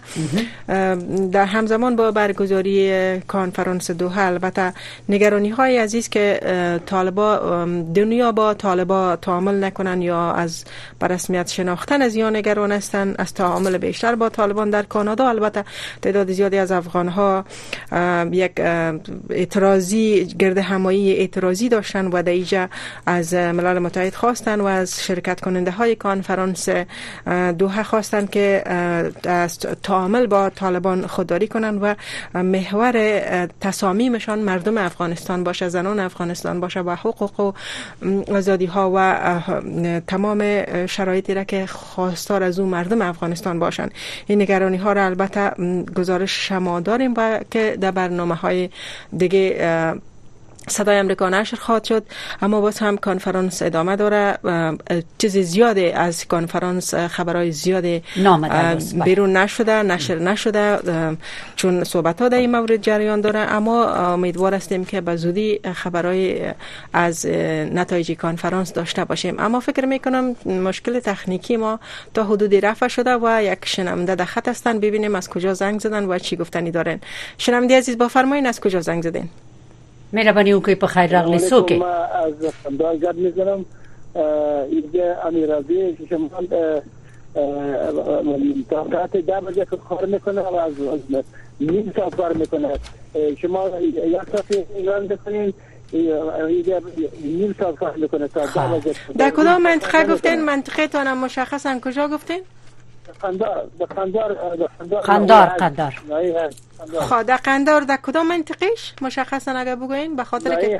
در 1.31 1.45
همزمان 1.45 1.95
با 1.95 2.11
برگزاری 2.11 3.21
کنفرانس 3.21 3.91
دوحه 3.91 4.21
البته 4.25 4.73
نگرانی 5.09 5.49
های 5.49 5.77
عزیز 5.77 6.09
که 6.09 6.39
طالبا 6.85 7.65
دنیا 7.95 8.31
با 8.31 8.53
طالبا 8.53 9.15
تعامل 9.21 9.63
نکنن 9.63 10.01
یا 10.01 10.31
از 10.31 10.63
برسمیت 10.99 11.47
شناختن 11.51 12.01
از 12.01 12.15
یا 12.15 12.29
نگران 12.29 12.71
هستن 12.71 13.15
از 13.19 13.33
تعامل 13.33 13.77
بیشتر 13.77 14.15
با 14.15 14.29
طالبان 14.29 14.69
در 14.69 14.83
کانادا 14.83 15.29
البته 15.29 15.63
تعداد 16.01 16.31
زیادی 16.31 16.57
از 16.57 16.71
افغان 16.71 17.07
ها 17.07 17.45
یک 18.31 18.51
اعتراضی 19.29 20.25
گرد 20.25 20.57
همایی 20.57 21.13
اعتراضی 21.15 21.69
داشتن 21.69 22.05
و 22.07 22.23
در 22.23 22.67
از 23.05 23.33
ملل 23.33 23.79
متحد 23.79 24.13
خواستن 24.15 24.61
و 24.61 24.65
از 24.65 25.03
شرکت 25.03 25.41
کننده 25.41 25.71
های 25.71 25.95
کانفرانس 25.95 26.69
دوحه 27.57 27.83
خواستن 27.83 28.25
که 28.25 28.63
از 29.23 29.59
تعامل 29.59 30.27
با 30.27 30.49
طالبان 30.49 31.07
خودداری 31.07 31.47
کنن 31.47 31.77
و 31.77 31.93
محور 32.43 32.91
تصامیمشان 33.61 34.39
مردم 34.39 34.77
افغانستان 34.77 35.43
باشه 35.43 35.69
زنان 35.69 35.99
افغانستان 35.99 36.59
باشه 36.59 36.79
و 36.81 36.95
حقوق 36.95 37.39
و 37.39 37.51
آزادی 38.35 38.65
ها 38.65 38.91
و 38.95 39.19
تمام 40.07 40.61
شرایطی 40.85 41.33
را 41.33 41.43
که 41.43 41.65
خواستار 41.65 42.43
از 42.43 42.59
اون 42.59 42.69
مردم 42.69 43.01
افغانستان 43.01 43.59
باشن 43.59 43.89
این 44.27 44.41
نگرانی 44.41 44.77
ها 44.77 44.93
را 44.93 45.05
البته 45.05 45.51
گزارش 45.95 46.47
شما 46.47 46.79
داریم 46.79 47.13
و 47.17 47.39
که 47.51 47.77
در 47.81 47.91
برنامه 47.91 48.35
های 48.35 48.69
دیگه 49.17 49.55
صدای 50.67 50.97
امریکا 50.97 51.29
نشر 51.29 51.57
خواهد 51.57 51.83
شد 51.83 52.03
اما 52.41 52.61
باز 52.61 52.79
هم 52.79 52.97
کنفرانس 52.97 53.61
ادامه 53.61 53.95
داره 53.95 54.37
چیز 55.17 55.37
زیاده 55.37 55.93
از 55.95 56.25
کنفرانس 56.27 56.93
خبرهای 56.93 57.51
زیاد 57.51 57.79
بله. 57.83 58.75
بیرون 59.05 59.37
نشده 59.37 59.83
نشر 59.83 60.15
نشده 60.15 60.79
چون 61.55 61.83
صحبت 61.83 62.21
ها 62.21 62.29
در 62.29 62.37
این 62.37 62.51
مورد 62.51 62.81
جریان 62.81 63.21
داره 63.21 63.39
اما 63.39 63.85
امیدوار 63.93 64.53
هستیم 64.55 64.85
که 64.85 65.01
به 65.01 65.15
زودی 65.15 65.59
خبرهای 65.73 66.39
از 66.93 67.25
نتایج 67.73 68.11
کنفرانس 68.21 68.73
داشته 68.73 69.05
باشیم 69.05 69.35
اما 69.39 69.59
فکر 69.59 69.85
می 69.85 69.99
مشکل 70.53 70.99
تکنیکی 70.99 71.57
ما 71.57 71.79
تا 72.13 72.23
حدودی 72.23 72.61
رفع 72.61 72.87
شده 72.87 73.13
و 73.15 73.41
یک 73.43 73.65
شنونده 73.65 74.15
در 74.15 74.25
خط 74.25 74.47
هستن 74.47 74.79
ببینیم 74.79 75.15
از 75.15 75.29
کجا 75.29 75.53
زنگ 75.53 75.79
زدن 75.79 76.05
و 76.05 76.19
چی 76.19 76.35
گفتنی 76.35 76.71
دارن 76.71 76.99
شنونده 77.37 77.77
عزیز 77.77 77.97
بفرمایید 77.97 78.45
از 78.45 78.59
کجا 78.61 78.81
زنگ 78.81 79.03
زدین 79.03 79.29
مهربانی 80.13 80.53
وکړئ 80.53 80.75
په 80.83 80.87
خیر 80.87 81.11
راغلی 81.15 81.39
څوک 81.39 81.73
از 81.79 82.37
خندوارګر 82.63 83.13
میزنم 83.13 83.65
اینجا 84.77 85.15
امیرابی 85.23 85.93
که 85.93 86.05
شما 86.09 86.43
تا 88.69 88.85
ساعت 88.91 89.17
ده 89.17 89.39
بجه 89.41 89.65
کار 89.65 90.05
میکنه 90.05 90.41
و 90.41 90.55
از 90.55 90.73
نیم 91.59 91.91
ساعت 91.95 92.15
کار 92.15 92.33
میکنه 92.33 92.79
شما 93.41 93.65
یک 93.81 94.23
ساعت 94.31 94.53
ایران 94.77 95.07
بکنین 95.07 95.53
نیم 97.23 97.55
ساعت 97.59 97.75
کار 97.75 97.95
میکنه 97.95 98.29
در 99.17 99.29
کدام 99.29 99.61
منطقه 99.61 100.03
گفتین 100.13 100.45
منطقه 100.45 100.87
تانم 100.87 101.17
مشخصا 101.25 101.79
کجا 101.83 102.07
گفتین؟ 102.07 102.41
قندار 103.21 103.65
قندار 103.95 104.33
قندار 105.03 105.91
خدا 106.99 107.35
قندار 107.35 107.81
در 107.81 107.99
کدام 108.03 108.27
منطقیش 108.27 108.93
مشخصا 109.01 109.51
اگر 109.51 109.75
بگوین 109.75 110.15
به 110.15 110.23
خاطر 110.23 110.55
که 110.55 110.79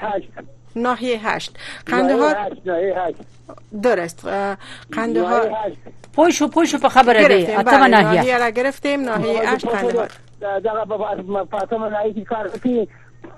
ناحیه 0.75 1.27
هشت 1.27 1.57
قندهار 1.85 2.35
درست 3.83 4.27
قندهار 4.91 5.57
پوشو 6.15 6.47
پوشو 6.47 6.77
په 6.77 6.89
خبره 6.89 7.45
دی 7.45 7.55
ما 7.55 7.87
ناحیه 7.87 8.37
را 8.37 8.49
گرفتیم 8.49 9.01
ناحیه 9.03 9.49
هشت 9.49 9.67
قندهار 9.67 10.09
دغه 10.41 10.85
په 10.97 11.43
فاطمه 11.43 11.89
ناحیه 11.89 12.25
کار 12.25 12.49
کی 12.63 12.87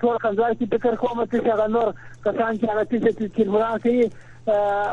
ټول 0.02 0.16
قندهار 0.22 0.54
کی 0.54 0.66
فکر 0.66 0.96
کوم 0.96 1.24
چې 1.24 1.34
هغه 1.34 1.66
نور 1.68 1.94
کسان 2.24 2.58
چې 2.58 2.64
هغه 2.64 2.84
چې 2.84 3.36
کلمران 3.36 3.78
کی 3.78 4.10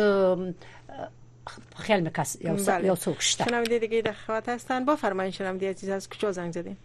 خیلی 1.78 2.02
میکس 2.02 2.42
یا, 2.42 2.54
بله. 2.54 2.86
یا 2.88 2.96
سوکشته 2.96 3.44
شنونده 3.44 3.80
دیگه 3.80 4.02
در 4.02 4.12
خواهد 4.12 4.50
هستن 4.50 4.86
بفرمایین 4.86 5.58
دی 5.58 5.68
عزیز 5.68 5.90
از 5.90 6.10
کجا 6.10 6.32
زنگ 6.32 6.52
زدین 6.52 6.78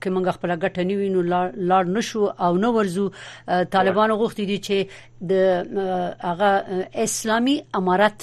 کې 0.00 0.08
موږ 0.14 0.26
خپل 0.38 0.50
ګټه 0.64 0.82
نه 0.88 0.94
وینو 1.00 1.20
لار 1.70 1.84
نشو 1.94 2.22
او 2.48 2.52
نه 2.62 2.68
ورزو 2.76 3.06
طالبان 3.76 4.10
غوښتي 4.20 4.44
دي 4.50 4.58
چې 4.66 4.76
د 5.30 5.32
هغه 6.28 6.52
اسلامي 7.08 7.56
امارت 7.80 8.18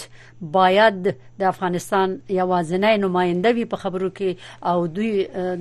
باید 0.51 1.15
د 1.39 1.43
افغانستان 1.43 2.17
یوازینی 2.41 2.97
نماینده 3.03 3.53
وي 3.59 3.65
په 3.73 3.77
خبرو 3.83 4.09
کې 4.17 4.71
او 4.71 4.87
دوی 4.95 5.11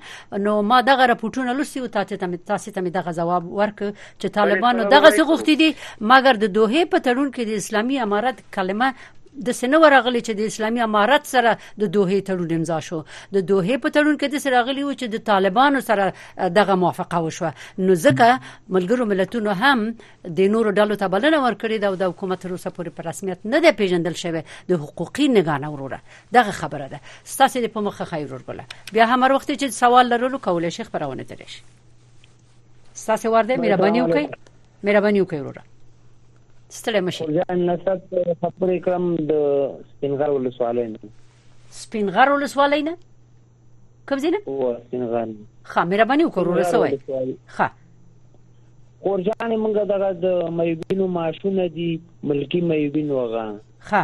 نو 0.49 0.57
ما 0.73 0.81
دغه 0.91 1.09
راپورټونه 1.13 1.57
لوسی 1.61 1.85
او 1.85 1.93
تاسو 1.99 2.21
ته 2.25 2.43
تاسو 2.53 2.75
ته 2.79 2.95
دغه 2.99 3.17
جواب 3.21 3.53
ورک 3.61 3.85
چې 3.85 4.37
طالبانو 4.41 4.89
دغه 4.97 5.13
څه 5.13 5.31
غوښتي 5.33 5.59
دي 5.63 5.71
مګر 6.15 6.43
د 6.47 6.55
دوه 6.59 6.85
په 6.97 7.05
تړون 7.07 7.31
کې 7.31 7.53
د 7.53 7.63
اسلامي 7.65 8.03
امارت 8.09 8.45
کلمه 8.59 8.93
د 9.39 9.49
سنور 9.59 9.93
غلي 10.05 10.21
چې 10.21 10.33
د 10.39 10.51
اسلامي 10.53 10.81
امارت 10.85 11.29
سره 11.33 11.53
د 11.83 11.91
دوه 11.97 12.19
تړون 12.29 12.55
امضا 12.57 12.79
شو 12.87 12.99
د 13.37 13.45
دوه 13.51 13.77
په 13.85 13.93
تړون 13.97 14.17
کې 14.17 14.29
د 14.35 14.43
سرغلي 14.45 14.83
و 14.85 14.95
چې 14.95 15.15
د 15.15 15.23
طالبانو 15.29 15.83
سره 15.91 16.51
دغه 16.59 16.75
موافقه 16.83 17.19
وشوه 17.27 17.51
نو 17.91 17.99
ځکه 18.07 18.27
ملګرو 18.77 19.07
ملتونو 19.13 19.55
هم 19.61 19.85
د 20.41 20.51
نورو 20.57 20.75
ډلو 20.81 20.99
ته 21.03 21.13
بلنه 21.17 21.39
ورکړې 21.47 21.87
ده 21.87 21.89
او 21.93 21.97
د 22.03 22.13
حکومت 22.15 22.47
روسه 22.55 22.75
پورې 22.79 22.99
په 22.99 23.09
رسمیت 23.11 23.47
نه 23.55 23.63
دی 23.67 23.73
پیژندل 23.83 24.19
شوی 24.25 24.43
د 24.73 24.83
حقوقي 24.87 25.29
نگانه 25.39 25.73
وروره 25.75 26.03
دغه 26.41 26.57
خبره 26.61 26.89
ده 26.95 27.01
ستاسو 27.37 27.67
په 27.77 27.87
مخه 27.89 28.11
خیر 28.15 28.29
ورګله 28.37 28.93
بیا 28.93 29.09
هم 29.15 29.23
وروخته 29.29 29.53
چې 29.53 29.79
سوال 29.83 30.13
لرلو 30.17 30.39
کولای 30.51 30.71
شي 30.75 30.85
خبرونه 30.91 31.23
درش 31.33 31.57
ستاسو 33.07 33.33
ورده 33.39 33.57
مهرباني 33.65 34.07
وکړئ 34.07 34.37
مهرباني 34.85 35.25
وکړئ 35.25 35.35
وروره 35.43 35.78
ستړي 36.77 37.01
مشه 37.01 37.27
ځان 37.43 37.61
نسب 37.67 38.01
خبرې 38.15 38.79
کړم 38.87 39.05
د 39.31 39.45
سپینغر 39.91 40.33
ولسوالۍ 40.35 40.85
نه 40.95 41.13
سپینغر 41.77 42.33
ولسوالۍ 42.33 42.83
نه 42.89 42.97
کوم 44.11 44.19
ځای 44.25 44.33
نه 44.35 44.41
او 44.55 44.73
سپینغر 44.89 45.33
خا 45.73 45.85
مهرباني 45.93 46.27
وکړو 46.29 46.59
رسوي 46.59 47.33
خا 47.59 47.69
خورجان 49.07 49.55
موږ 49.65 49.81
دغه 49.95 50.11
د 50.27 50.45
مېبینو 50.61 51.09
ماشونه 51.17 51.69
دي 51.79 51.89
ملکی 52.33 52.61
مېبینو 52.73 53.25
غا 53.35 53.47
خا 53.91 54.03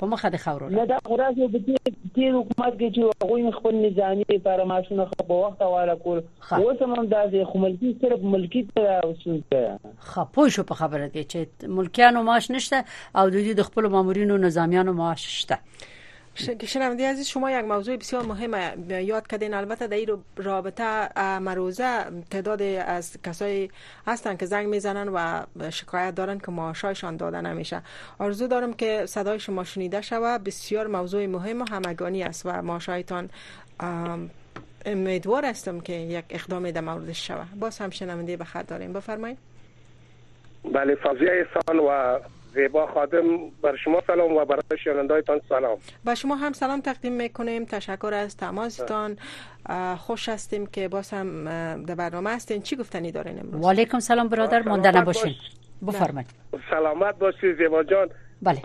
په 0.00 0.08
مخه 0.12 0.30
د 0.34 0.40
خاورو 0.44 0.66
نه 0.74 0.82
دا 0.90 0.96
غوړاسو 1.10 1.46
د 1.52 1.60
دې 1.68 2.26
حکومت 2.36 2.74
کې 2.80 2.94
چې 2.96 3.28
هغه 3.32 3.56
خپل 3.58 3.76
نظامی 3.84 4.26
لپاره 4.32 4.66
ماشونه 4.72 5.06
خو 5.12 5.26
په 5.30 5.38
وخت 5.44 5.62
حواله 5.66 5.96
کول 6.04 6.22
اوس 6.56 6.84
هم 6.86 7.06
د 7.34 7.36
خملکی 7.52 7.92
صرف 8.04 8.26
ملکی 8.34 8.64
ته 8.74 8.98
اوسول 9.08 9.40
خپو 10.12 10.48
شو 10.56 10.66
په 10.72 10.80
خبره 10.82 11.10
کې 11.10 11.32
چې 11.34 11.76
ملکیانو 11.80 12.26
معاش 12.30 12.50
نشته 12.56 12.80
او 12.80 13.28
د 13.34 13.36
دې 13.38 13.60
د 13.62 13.70
خپل 13.70 13.92
مامورینو 13.96 14.42
نظامیانو 14.46 14.96
معاش 15.02 15.28
شته 15.38 15.60
شنونده 16.66 17.08
عزیز 17.08 17.26
شما 17.28 17.50
یک 17.50 17.64
موضوع 17.64 17.96
بسیار 17.96 18.22
مهم 18.22 18.50
یاد 18.90 19.26
کردین 19.26 19.54
البته 19.54 19.86
در 19.86 19.96
رابطه 20.36 20.84
مروزه 21.40 21.84
تعداد 22.30 22.62
از 22.62 23.18
کسایی 23.24 23.70
هستن 24.06 24.36
که 24.36 24.46
زنگ 24.46 24.66
میزنن 24.66 25.08
و 25.08 25.42
شکایت 25.70 26.14
دارن 26.14 26.38
که 26.38 26.50
معاشایشان 26.50 27.16
داده 27.16 27.40
نمیشه 27.40 27.82
آرزو 28.18 28.48
دارم 28.48 28.72
که 28.72 29.06
صدای 29.06 29.38
شما 29.40 29.64
شنیده 29.64 30.00
شود 30.00 30.44
بسیار 30.44 30.86
موضوع 30.86 31.26
مهم 31.26 31.62
و 31.62 31.64
همگانی 31.70 32.22
است 32.22 32.46
و 32.46 32.62
معاشایتان 32.62 33.28
امیدوار 34.86 35.44
هستم 35.44 35.80
که 35.80 35.92
یک 35.92 36.24
اقدام 36.30 36.70
در 36.70 36.80
موردش 36.80 37.26
شود 37.28 37.46
باز 37.60 37.78
هم 37.78 37.90
شنونده 37.90 38.36
بخط 38.36 38.68
داریم 38.70 38.92
بفرمایید 38.92 39.38
بله 40.72 40.94
فضیه 40.94 41.30
احسان 41.30 41.78
و 41.78 42.18
زیبا 42.56 42.86
خادم 42.94 43.50
بر 43.62 43.76
شما 43.76 44.02
سلام 44.06 44.32
و 44.36 44.44
برای 44.44 45.22
تان 45.22 45.40
سلام 45.48 45.78
به 46.04 46.14
شما 46.14 46.34
هم 46.34 46.52
سلام 46.52 46.80
تقدیم 46.80 47.12
میکنیم 47.12 47.64
تشکر 47.64 48.14
از 48.14 48.36
تماستان 48.36 49.16
خوش 49.98 50.28
هستیم 50.28 50.66
که 50.66 50.88
باز 50.88 51.10
هم 51.10 51.44
در 51.84 51.94
برنامه 51.94 52.30
هستین 52.30 52.62
چی 52.62 52.76
گفتنی 52.76 53.12
دارین 53.12 53.40
امروز 53.40 53.80
و 53.94 54.00
سلام 54.00 54.28
برادر 54.28 54.62
مانده 54.68 54.90
نباشین 54.90 55.34
بفرمایید 55.86 56.30
سلامت 56.70 57.18
باشی 57.18 57.54
زیبا 57.54 57.82
جان 57.84 58.08
بله 58.42 58.58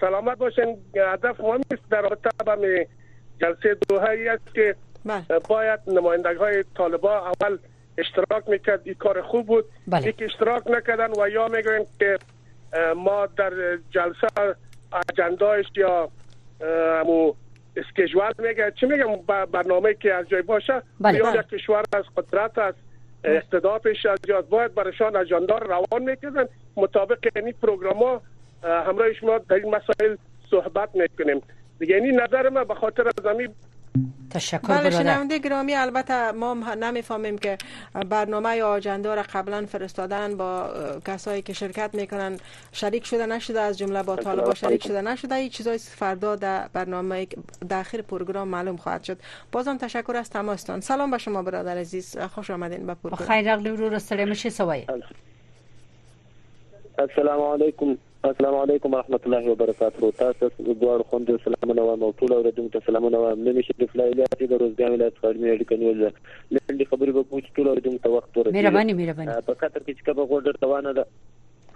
سلامت 0.00 0.38
باشین 0.38 0.76
هدف 1.12 1.40
مهم 1.40 1.60
است 1.72 1.82
در 1.90 2.00
رابطه 2.00 2.28
با 2.46 2.56
جلسه 3.40 3.76
دوهایی 3.88 4.28
است 4.28 4.54
که 4.54 4.76
بله. 5.04 5.38
باید 5.48 5.80
نمایندگی 5.86 6.34
های 6.34 6.64
طالبا 6.76 7.26
اول 7.28 7.58
اشتراک 7.98 8.48
میکرد 8.48 8.80
این 8.84 8.94
کار 8.94 9.22
خوب 9.22 9.46
بود 9.46 9.64
بله. 9.86 10.06
یک 10.08 10.14
اشتراک 10.18 10.68
نکردن 10.68 11.10
و 11.22 11.28
یا 11.28 11.48
میگوین 11.48 11.86
که 11.98 12.18
ما 12.96 13.26
در 13.36 13.52
جلسه 13.90 14.56
اجندایش 15.10 15.66
یا 15.76 16.08
امو 17.00 17.32
اسکیجوال 17.76 18.32
میگه 18.38 18.72
چی 18.80 18.86
میگم 18.86 19.16
برنامه 19.46 19.94
که 19.94 20.14
از 20.14 20.28
جای 20.28 20.42
باشه 20.42 20.82
بله. 21.00 21.22
بله. 21.22 21.42
کشور 21.42 21.82
از 21.92 22.04
قدرت 22.16 22.58
از 22.58 22.74
اقتدار 23.24 23.80
از 24.12 24.18
یاد 24.28 24.48
باید 24.48 24.74
برشان 24.74 25.16
اجندار 25.16 25.66
روان 25.66 26.02
میکنن 26.02 26.48
مطابق 26.76 27.18
یعنی 27.36 27.52
پروگراما 27.52 28.22
همراه 28.64 29.12
شما 29.12 29.38
در 29.38 29.56
این 29.56 29.68
مسائل 29.74 30.16
صحبت 30.50 30.88
میکنیم 30.94 31.40
یعنی 31.80 32.08
نظر 32.12 32.48
ما 32.48 32.64
به 32.64 32.74
خاطر 32.74 33.04
همین 33.26 33.54
تشکر 34.32 34.78
بله 34.80 34.90
شنونده 34.90 35.38
گرامی 35.38 35.74
البته 35.74 36.32
ما 36.32 36.54
نمیفهمیم 36.54 37.38
که 37.38 37.58
برنامه 38.10 38.62
آجنده 38.62 39.14
را 39.14 39.22
قبلا 39.22 39.66
فرستادن 39.66 40.36
با 40.36 40.68
کسایی 41.06 41.42
که 41.42 41.52
شرکت 41.52 41.90
میکنن 41.94 42.36
شریک 42.72 43.06
شده 43.06 43.26
نشده 43.26 43.60
از 43.60 43.78
جمله 43.78 44.02
با 44.02 44.16
طالبا 44.16 44.54
شریک 44.54 44.86
شده 44.86 45.02
نشده 45.02 45.34
این 45.34 45.48
چیزای 45.48 45.78
فردا 45.78 46.36
در 46.36 46.68
برنامه 46.74 47.26
داخل 47.70 48.02
پروگرام 48.02 48.48
معلوم 48.48 48.76
خواهد 48.76 49.02
شد 49.02 49.18
بازم 49.52 49.76
تشکر 49.76 50.16
از 50.16 50.30
تماستان 50.30 50.80
سلام 50.80 51.10
به 51.10 51.18
شما 51.18 51.42
برادر 51.42 51.78
عزیز 51.78 52.18
خوش 52.18 52.50
آمدین 52.50 52.86
به 52.86 52.94
پروگرام 52.94 53.28
خیر 53.28 53.50
اغلب 53.50 53.76
رو 53.76 53.98
سلام 53.98 54.34
السلام 56.98 57.40
علیکم 57.52 57.96
السلام 58.28 58.54
علیکم 58.54 58.94
ورحمۃ 58.94 59.26
الله 59.26 59.50
وبرکاتہ 59.50 60.08
تاسو 60.16 60.48
دوه 60.80 60.96
خوند 61.12 61.30
سلامونه 61.44 61.84
وایم 61.86 62.02
او 62.08 62.10
ټول 62.22 62.34
اوریدونکو 62.38 62.72
ته 62.74 62.84
سلامونه 62.88 63.20
وایم 63.22 63.44
نن 63.46 63.60
شي 63.68 63.76
د 63.82 63.88
فلایلاتي 63.92 64.48
د 64.50 64.60
روزګان 64.62 64.96
ولایت 64.96 65.16
خړمې 65.22 65.54
اړ 65.54 65.70
کنيول 65.70 66.02
لنډي 66.08 66.88
خبرې 66.90 67.16
به 67.20 67.24
کوم 67.30 67.46
ټول 67.60 67.70
اوریدونکو 67.72 68.02
ته 68.08 68.14
وخت 68.16 68.36
ورسېږي 68.40 68.54
مهرباني 68.58 68.98
مهرباني 69.00 69.38
په 69.48 69.56
کتر 69.64 69.84
کې 69.86 69.98
چې 70.00 70.10
کبه 70.10 70.28
غوډر 70.32 70.60
روانه 70.66 70.94
ده 71.00 71.08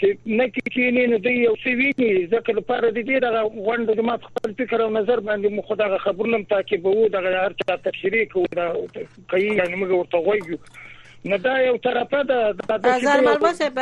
چې 0.00 0.36
نه 0.40 0.44
کېنی 0.74 1.02
نه 1.12 1.16
دی 1.24 1.32
یو 1.38 1.54
څه 1.62 1.72
ویني 1.80 2.28
ځکه 2.34 2.52
لپاره 2.58 2.92
د 2.92 3.00
دې 3.08 3.18
د 3.24 3.42
غونډو 3.66 3.96
د 3.98 4.06
مات 4.10 4.22
خپل 4.28 4.54
فکر 4.60 4.84
او 4.84 4.92
نظر 4.98 5.22
باندې 5.28 5.56
مخ 5.58 5.76
دغه 5.82 5.98
خبرونه 6.04 6.38
تعقیبوو 6.52 7.08
د 7.16 7.28
هر 7.42 7.56
چا 7.62 7.76
تشریک 7.88 8.36
او 8.42 8.44
کوي 8.54 9.50
یعنی 9.58 9.82
موږ 9.82 9.90
ورته 9.96 10.22
وایو 10.28 10.60
نه 11.24 11.38
دا 11.38 11.58
یو 11.62 11.76
طرفه 11.76 12.24
ده 12.24 12.54
نظر 12.88 13.20
ببخشید 13.20 13.78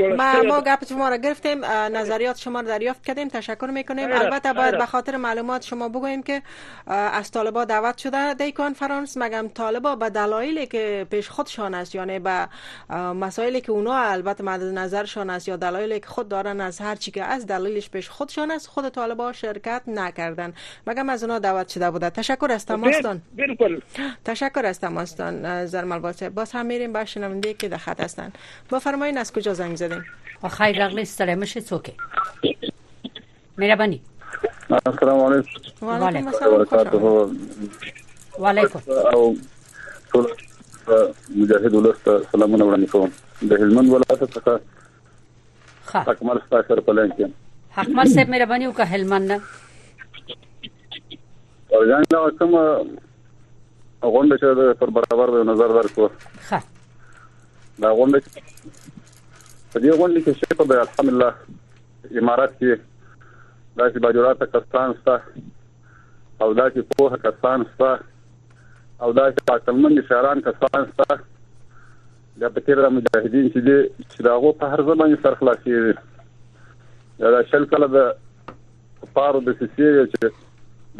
ما 0.00 0.42
ما 0.42 0.60
گپ 0.60 0.84
شما 0.88 1.08
را 1.08 1.16
گرفتیم 1.16 1.64
نظریات 1.94 2.36
شما 2.38 2.60
را 2.60 2.66
دریافت 2.68 3.04
کردیم 3.06 3.28
تشکر 3.28 3.66
میکنیم 3.66 4.08
البته 4.12 4.52
باید 4.52 4.78
به 4.78 4.86
خاطر 4.86 5.16
معلومات 5.16 5.62
شما 5.64 5.88
بگوییم 5.88 6.22
که 6.22 6.42
از 6.86 7.30
طالبا 7.30 7.64
دعوت 7.64 7.98
شده 7.98 8.34
دی 8.34 8.54
فرانس 8.76 9.16
مگم 9.16 9.48
طالبا 9.54 9.96
به 9.96 10.10
دلایلی 10.10 10.66
که 10.66 11.06
پیش 11.10 11.28
خودشان 11.28 11.74
است 11.74 11.94
یعنی 11.94 12.18
به 12.18 12.48
مسائلی 12.96 13.60
که 13.60 13.72
اونا 13.72 13.94
البته 13.94 14.44
مد 14.44 14.62
نظرشان 14.62 15.30
است 15.30 15.48
یا 15.48 15.56
دلایلی 15.56 16.00
که 16.00 16.06
خود 16.06 16.28
دارن 16.28 16.60
از 16.60 16.78
هر 16.80 16.94
چی 16.94 17.10
که 17.10 17.24
از 17.24 17.46
دلیلش 17.46 17.90
پیش 17.90 18.08
خودشان 18.08 18.50
است 18.50 18.66
خود 18.66 18.88
طالبا 18.88 19.32
شرکت 19.32 19.82
نکردن 19.86 20.52
مگم 20.86 21.08
از 21.08 21.22
اونا 21.24 21.38
دعوت 21.38 21.68
شده 21.68 21.90
بوده 21.90 22.10
تشکر 22.10 22.46
از 22.50 22.66
بالکل 22.66 23.80
تشکر 24.24 24.62
از 24.66 24.80
نظر 25.20 25.84
ملباس 25.84 26.22
باز 26.36 26.52
هم 26.52 26.66
میریم 26.66 26.92
به 26.92 27.04
شنونده 27.04 27.54
که 27.54 27.68
در 27.68 27.76
خط 27.76 28.00
هستن 28.00 28.32
بفرمایین 28.72 29.18
از 29.18 29.32
کجا 29.32 29.54
زنگ 29.54 29.76
زدیم 29.76 30.04
خیر 30.50 30.86
رغلی 30.86 31.04
سلامش 31.04 31.58
چوکه 31.58 31.92
مهربانی 33.58 34.00
السلام 34.86 35.20
علیکم 35.20 35.86
و 35.86 35.90
علیکم 36.00 36.28
السلام 36.28 37.04
و 38.38 38.46
علیکم 38.48 38.80
مجاهد 41.36 41.74
ولست 41.74 42.32
سلامونه 42.32 42.70
وړاندې 42.86 42.90
کوم 42.90 43.10
د 43.50 43.52
هلمند 43.52 43.88
ولایت 43.90 44.24
څخه 44.36 44.60
ښه 45.88 45.96
حکمر 46.08 46.38
صاحب 46.50 46.64
سره 46.68 46.80
پلان 46.80 47.10
کې 47.10 47.30
حکمر 47.80 48.04
صاحب 48.04 48.30
مهرباني 48.30 48.66
وکړه 48.72 48.80
هلمند 48.90 49.32
نه 49.32 49.40
ورځنه 51.72 52.38
کوم 52.38 53.00
غونډه 54.04 54.36
چې 54.38 54.56
د 54.58 54.78
پر 54.80 54.90
برابر 54.96 55.30
د 55.34 55.44
نظر 55.50 55.72
ورکو 55.76 56.08
ښه 56.48 56.60
دا 57.84 57.90
غونډه 57.98 58.42
په 59.72 59.78
دې 59.84 59.92
غونډه 60.00 60.18
کې 60.24 60.32
چې 60.38 60.56
په 60.58 60.82
الحمدلله 60.86 61.30
امارات 62.22 62.58
کې 62.58 62.82
داسې 63.80 64.04
باجورات 64.06 64.44
کستان 64.56 64.94
ستا 65.00 65.16
او 66.42 66.52
داسې 66.54 66.80
کوه 66.94 67.16
کستان 67.24 67.64
ستا 67.72 67.94
او 67.96 69.12
داسې 69.20 69.48
پاکلمن 69.52 69.96
شهران 70.10 70.44
کستان 70.48 70.86
ستا 70.92 71.16
دا 72.44 72.48
په 72.54 72.66
تیر 72.68 72.82
د 72.86 72.94
مجاهدین 72.98 73.46
چې 73.48 73.60
دي 73.68 73.78
چې 73.80 74.28
دا 74.28 74.36
غو 74.44 74.52
په 74.62 74.74
هر 74.74 74.84
زمان 74.90 75.16
سر 75.22 75.34
خلاصي 75.40 75.80
دا 77.36 77.42
شل 77.50 77.64
کله 77.74 77.88
د 77.96 78.12
پارو 79.18 79.40
د 79.48 79.54
سیسیو 79.58 80.06
چې 80.06 80.34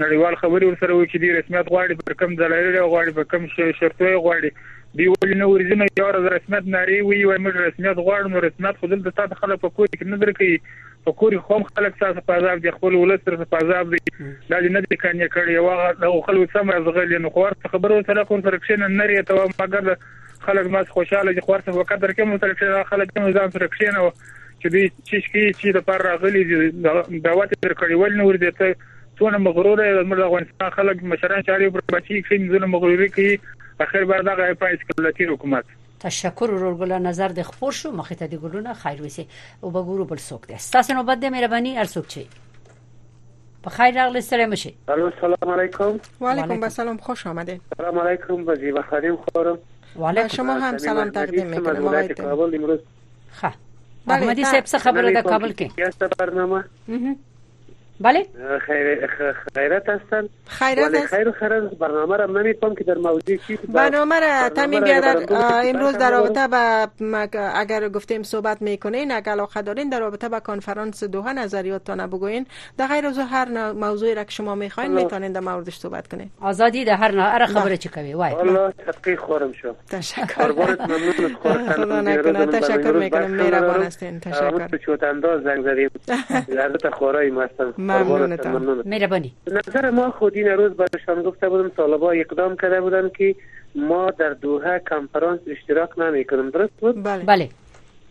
نړیوال 0.00 0.34
خبري 0.40 0.66
ورسره 0.68 0.96
وي 0.96 1.06
چې 1.12 1.22
دی 1.22 1.30
رسمیت 1.36 1.70
غواړي 1.70 2.08
پر 2.08 2.14
کوم 2.18 2.34
دلایل 2.40 2.66
غواړي 2.74 3.14
پر 3.14 3.24
کوم 3.30 3.72
شرطوي 3.78 4.12
غواړي 4.26 4.68
دی 5.00 5.06
ولې 5.12 5.40
نو 5.40 5.48
ورزنه 5.52 5.88
یو 6.00 6.34
رسمیت 6.34 6.68
ناری 6.74 6.98
وي 7.06 7.18
وای 7.30 7.38
موږ 7.46 7.64
رسمیت 7.64 8.00
غواړو 8.04 8.34
نو 8.34 8.42
رسمیت 8.44 8.78
خو 8.82 8.90
دلته 8.92 9.26
تا 9.32 9.40
خلک 9.40 9.64
په 9.64 9.74
کوی 9.78 9.88
کې 9.94 10.12
نه 10.12 10.20
درکې 10.24 10.76
په 11.08 11.16
کور 11.20 11.34
خو 11.44 11.56
هم 11.58 11.62
خلک 11.76 11.94
تاسو 12.00 12.22
په 12.30 12.34
عذاب 12.38 12.58
دي 12.64 12.72
خپل 12.78 12.94
ولس 13.02 13.22
تر 13.26 13.34
په 13.52 13.60
عذاب 13.64 13.92
دي 13.92 14.00
دا 14.08 14.58
نه 14.72 14.80
دي 14.86 14.96
کانې 15.02 15.30
کړي 15.36 15.62
واغه 15.66 15.86
د 16.00 16.18
خلکو 16.26 16.48
سم 16.56 16.72
ازغلې 16.74 17.22
نو 17.26 17.30
خور 17.36 17.54
خبرو 17.74 18.00
سره 18.08 18.24
کنټرکشن 18.32 18.82
نه 18.96 18.98
لري 18.98 19.22
ته 19.30 19.46
مګر 19.60 19.88
خلک 20.48 20.68
ماس 20.74 20.92
خوشاله 20.98 21.34
دي 21.38 21.46
خور 21.46 21.64
څه 21.64 21.78
وقدر 21.78 22.14
کې 22.16 22.30
متلکشن 22.34 22.84
خلک 22.90 23.16
هم 23.20 23.24
ځان 23.36 23.46
کنټرکشن 23.56 23.98
او 24.02 24.04
چې 24.10 24.76
دوی 24.76 24.84
چې 24.90 25.24
شکی 25.30 25.46
چې 25.48 25.78
د 25.78 25.86
پر 25.88 26.06
راغلي 26.10 26.44
دي 26.52 26.60
دعوت 26.60 27.58
تر 27.64 27.78
کړیول 27.82 28.22
نو 28.22 28.28
ورته 28.32 28.56
ته 28.62 28.72
څونه 28.84 29.44
مغرور 29.48 29.84
دی 29.86 29.90
د 29.96 30.24
افغانستان 30.28 30.76
خلک 30.78 31.04
مشران 31.16 31.48
چاري 31.50 31.72
پر 31.80 31.88
بچی 31.96 32.20
کې 32.30 32.54
څونه 32.54 32.72
مغروري 32.76 33.10
کوي 33.18 33.34
اخر 33.88 34.08
به 34.14 34.28
دا 34.32 34.38
غي 34.44 34.54
پایس 34.66 34.88
کولتي 34.94 35.34
حکومت 35.36 35.76
تشکر 36.02 36.50
ورور 36.50 36.74
ګل 36.82 36.92
نظر 37.06 37.34
د 37.38 37.46
خپور 37.50 37.76
شو 37.78 37.90
مخې 38.00 38.18
ته 38.22 38.34
د 38.34 38.42
ګلونه 38.44 38.74
خیر 38.82 39.02
وسی 39.06 39.24
او 39.24 39.70
به 39.76 39.82
ګورو 39.88 40.04
بل 40.12 40.20
څوک 40.26 40.48
دی 40.50 40.58
تاسو 40.76 40.96
نو 40.98 41.02
بده 41.10 41.30
مهرباني 41.36 41.72
هر 41.78 41.90
څوک 41.94 42.06
چي 42.14 42.24
په 43.66 43.74
خیر 43.76 43.94
راغلی 44.00 44.22
سلام 44.26 44.54
شي 44.64 44.72
السلام 44.96 45.54
علیکم 45.56 45.96
وعلیکم 46.26 46.66
السلام 46.70 47.00
خوش 47.08 47.26
آمدید 47.32 47.62
سلام 47.80 47.98
علیکم 48.06 48.44
وزیر 48.50 48.74
بخاری 48.80 49.12
خورم 49.24 49.58
وعلیکم 50.04 50.36
شما 50.36 50.58
هم 50.66 50.78
سلام 50.88 51.10
تقدیم 51.18 51.56
میکنم 51.56 51.84
ولایت 51.88 52.20
کابل 52.20 52.56
امروز 52.60 52.80
ښه 53.40 54.12
احمدی 54.18 54.44
صاحب 54.44 54.66
څه 54.66 54.78
خبره 54.86 55.12
ده 55.12 55.22
کابل 55.32 55.54
کې 55.60 55.68
یا 55.88 56.08
برنامه 56.24 56.64
بله 58.00 58.26
خیرت 59.54 59.88
هستن 59.88 60.28
خیرت 60.46 60.94
هست 60.94 61.06
خیر 61.06 61.30
خیرت 61.30 61.62
برنامه 61.70 62.16
را 62.16 62.26
کنم 62.52 62.74
که 62.74 62.84
در 62.84 62.94
موضوع 62.94 63.36
چی 63.46 63.58
برنامه 63.68 64.20
را 64.20 64.48
تمیم 64.48 64.84
بیادر 64.84 65.16
امروز 65.64 65.98
در 65.98 66.10
رابطه 66.10 66.48
با 66.48 66.88
اگر 67.54 67.88
گفتیم 67.88 68.22
صحبت 68.22 68.62
میکنین 68.62 69.12
اگر 69.12 69.32
علاقه 69.32 69.62
دارین 69.62 69.88
در 69.88 70.00
رابطه 70.00 70.28
به 70.28 70.40
کنفرانس 70.40 71.04
دوها 71.04 71.32
نظریاتتان 71.32 72.06
بگوین 72.06 72.46
در 72.78 72.86
غیر 72.86 73.06
از 73.06 73.18
هر 73.18 73.72
موضوعی 73.72 74.14
را 74.14 74.24
که 74.24 74.30
شما 74.30 74.54
میخواین 74.54 74.92
میتونین 74.94 75.32
در 75.32 75.40
موردش 75.40 75.74
صحبت 75.78 76.08
کنین 76.08 76.30
آزادی 76.40 76.84
در 76.84 76.94
هر 76.96 77.16
هر 77.18 77.46
خبر 77.46 77.76
چی 77.76 77.88
کمی 77.88 78.14
وای 78.14 78.32
الله 78.32 78.72
خورم 79.16 79.52
شو 79.52 79.74
تشکر 79.90 80.52
ممنون 80.52 81.34
خورم 81.42 82.46
تشکر 82.46 82.92
میکنم 82.92 83.26
مهربان 83.30 83.82
هستین 83.82 84.20
تشکر 84.20 84.76
چوت 84.76 85.00
زنگ 85.44 85.64
زدیم 85.64 85.90
لذت 86.48 86.88
مستم 87.32 87.87
مهربانی 88.84 89.32
نظر 89.52 89.90
ما 89.90 90.10
خود 90.10 90.36
این 90.36 90.46
روز 90.48 90.72
برشان 90.72 91.22
گفته 91.22 91.48
بودم 91.48 91.68
طالبا 91.68 92.10
اقدام 92.10 92.56
کرده 92.56 92.80
بودن 92.80 93.08
که 93.08 93.34
ما 93.74 94.10
در 94.10 94.30
دوحه 94.32 94.80
کنفرانس 94.90 95.40
اشتراک 95.50 95.98
نمی 95.98 96.24
درست 96.24 96.72
بود؟ 96.80 97.04
بله, 97.04 97.24
بله. 97.24 97.48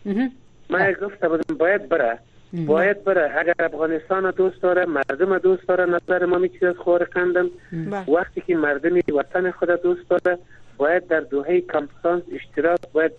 ما 0.09 0.29
بله. 0.77 0.93
گفته 1.01 1.29
بودم 1.29 1.55
باید 1.57 1.89
بره 1.89 2.17
باید 2.53 3.03
بره 3.03 3.39
اگر 3.39 3.53
افغانستان 3.59 4.31
دوست 4.31 4.61
داره 4.61 4.85
مردم 4.85 5.37
دوست 5.37 5.67
داره 5.67 5.85
نظر 5.85 6.25
ما 6.25 6.37
می 6.37 6.49
چیز 6.49 6.69
خور 6.77 7.05
کندم 7.05 7.49
بله. 7.91 8.05
وقتی 8.15 8.41
که 8.41 8.55
مردم 8.55 9.01
وطن 9.19 9.51
خود 9.51 9.69
دوست 9.69 10.09
داره 10.09 10.37
باید 10.77 11.07
در 11.07 11.19
دوهای 11.19 11.61
کنفرانس 11.61 12.23
اشتراک 12.35 12.79
باید 12.93 13.11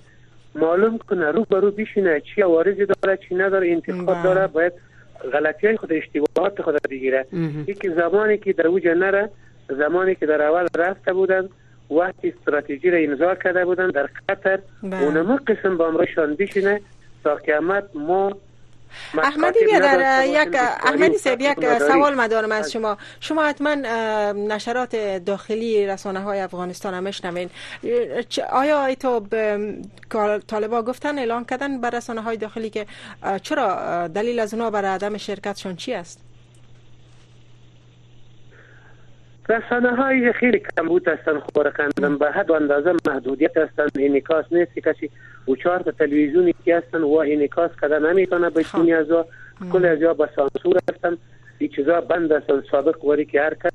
معلوم 0.54 0.98
کنه 0.98 1.30
رو 1.30 1.46
برو 1.50 1.70
بشینه 1.70 2.20
چی 2.34 2.42
عوارضی 2.42 2.86
داره 2.86 3.18
چی 3.28 3.34
نداره 3.34 3.70
انتخاب 3.70 4.06
بله. 4.14 4.22
داره 4.22 4.46
باید 4.46 4.72
غلطی 5.32 5.66
های 5.66 5.76
خود 5.76 5.92
اشتباهات 5.92 6.62
خود 6.62 6.78
بگیره 6.90 7.26
یکی 7.66 7.88
زمانی 7.88 8.38
که 8.38 8.52
در 8.52 8.66
اوج 8.66 8.86
نره 8.86 9.28
زمانی 9.68 10.14
که 10.14 10.26
در 10.26 10.42
اول 10.42 10.66
رفته 10.76 11.12
بودن 11.12 11.48
وقتی 11.90 12.28
استراتژی 12.28 12.90
را 12.90 12.98
امضا 12.98 13.34
کرده 13.34 13.64
بودن 13.64 13.90
در 13.90 14.08
قطر 14.28 14.58
بله. 14.82 15.02
اونم 15.02 15.36
قسم 15.36 15.76
با 15.76 15.86
امرشان 15.88 16.34
بشینه 16.34 16.80
تا 17.24 17.34
قیامت 17.34 17.84
ما 17.94 18.32
احمدی 19.22 19.58
بیادر 19.64 20.24
یک 20.26 20.48
احمدی 20.54 21.18
سیب 21.18 21.40
یک 21.40 21.78
سوال 21.78 22.14
مدارم 22.14 22.52
از 22.52 22.72
شما 22.72 22.96
شما 23.20 23.44
حتما 23.44 23.74
نشرات 24.34 24.96
داخلی 25.26 25.86
رسانه 25.86 26.20
های 26.20 26.40
افغانستان 26.40 26.94
هم 26.94 27.08
آیا 28.52 28.84
ای 28.86 28.96
تو 28.96 29.26
طالبا 30.46 30.82
گفتن 30.82 31.18
اعلان 31.18 31.44
کردن 31.44 31.80
بر 31.80 31.90
رسانه 31.90 32.20
های 32.20 32.36
داخلی 32.36 32.70
که 32.70 32.86
چرا 33.42 34.08
دلیل 34.14 34.38
از 34.38 34.54
اونا 34.54 34.70
بر 34.70 34.84
عدم 34.84 35.16
شرکتشان 35.16 35.76
چی 35.76 35.94
است 35.94 36.27
رسانه 39.48 39.96
های 39.96 40.32
خیلی 40.32 40.62
کمبود 40.76 41.08
هستند 41.08 41.40
خورکندن 41.54 42.18
به 42.18 42.32
حد 42.32 42.52
اندازه 42.52 42.92
محدودیت 43.06 43.56
هستند 43.56 43.90
انکاس 43.98 44.44
نیست 44.50 44.78
کسی 44.78 45.10
و 45.48 45.54
چهار 45.54 45.78
تا 45.78 45.90
تلویزیونی 45.90 46.54
که 46.64 46.76
هستن 46.76 47.00
و 47.02 47.14
انکاس 47.16 47.70
کرده 47.82 47.98
نمیتونه 47.98 48.50
به 48.50 48.64
چینی 48.64 48.92
ازا 48.92 49.26
کل 49.72 49.84
ازا 49.84 50.14
به 50.14 50.28
سانسور 50.36 50.78
هستن 50.90 51.16
این 51.58 51.70
چیزا 51.76 52.00
بند 52.00 52.32
هستن 52.32 52.62
سابق 52.70 53.04
وری 53.04 53.24
که 53.24 53.40
هر 53.40 53.54
کس 53.54 53.72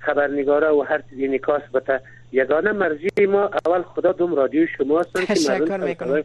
خبرنگاره 0.00 0.68
و 0.68 0.84
هر 0.88 1.00
چیزی 1.10 1.26
انکاس 1.26 1.62
بته 1.74 2.00
یگانه 2.34 2.72
مرزی 2.72 3.08
ما 3.28 3.50
اول 3.66 3.82
خدا 3.82 4.12
دوم 4.12 4.34
رادیو 4.34 4.66
شما 4.78 5.00
هستن 5.00 5.20
که 5.20 5.34
تشکر 5.34 5.76
میکنم 5.76 6.22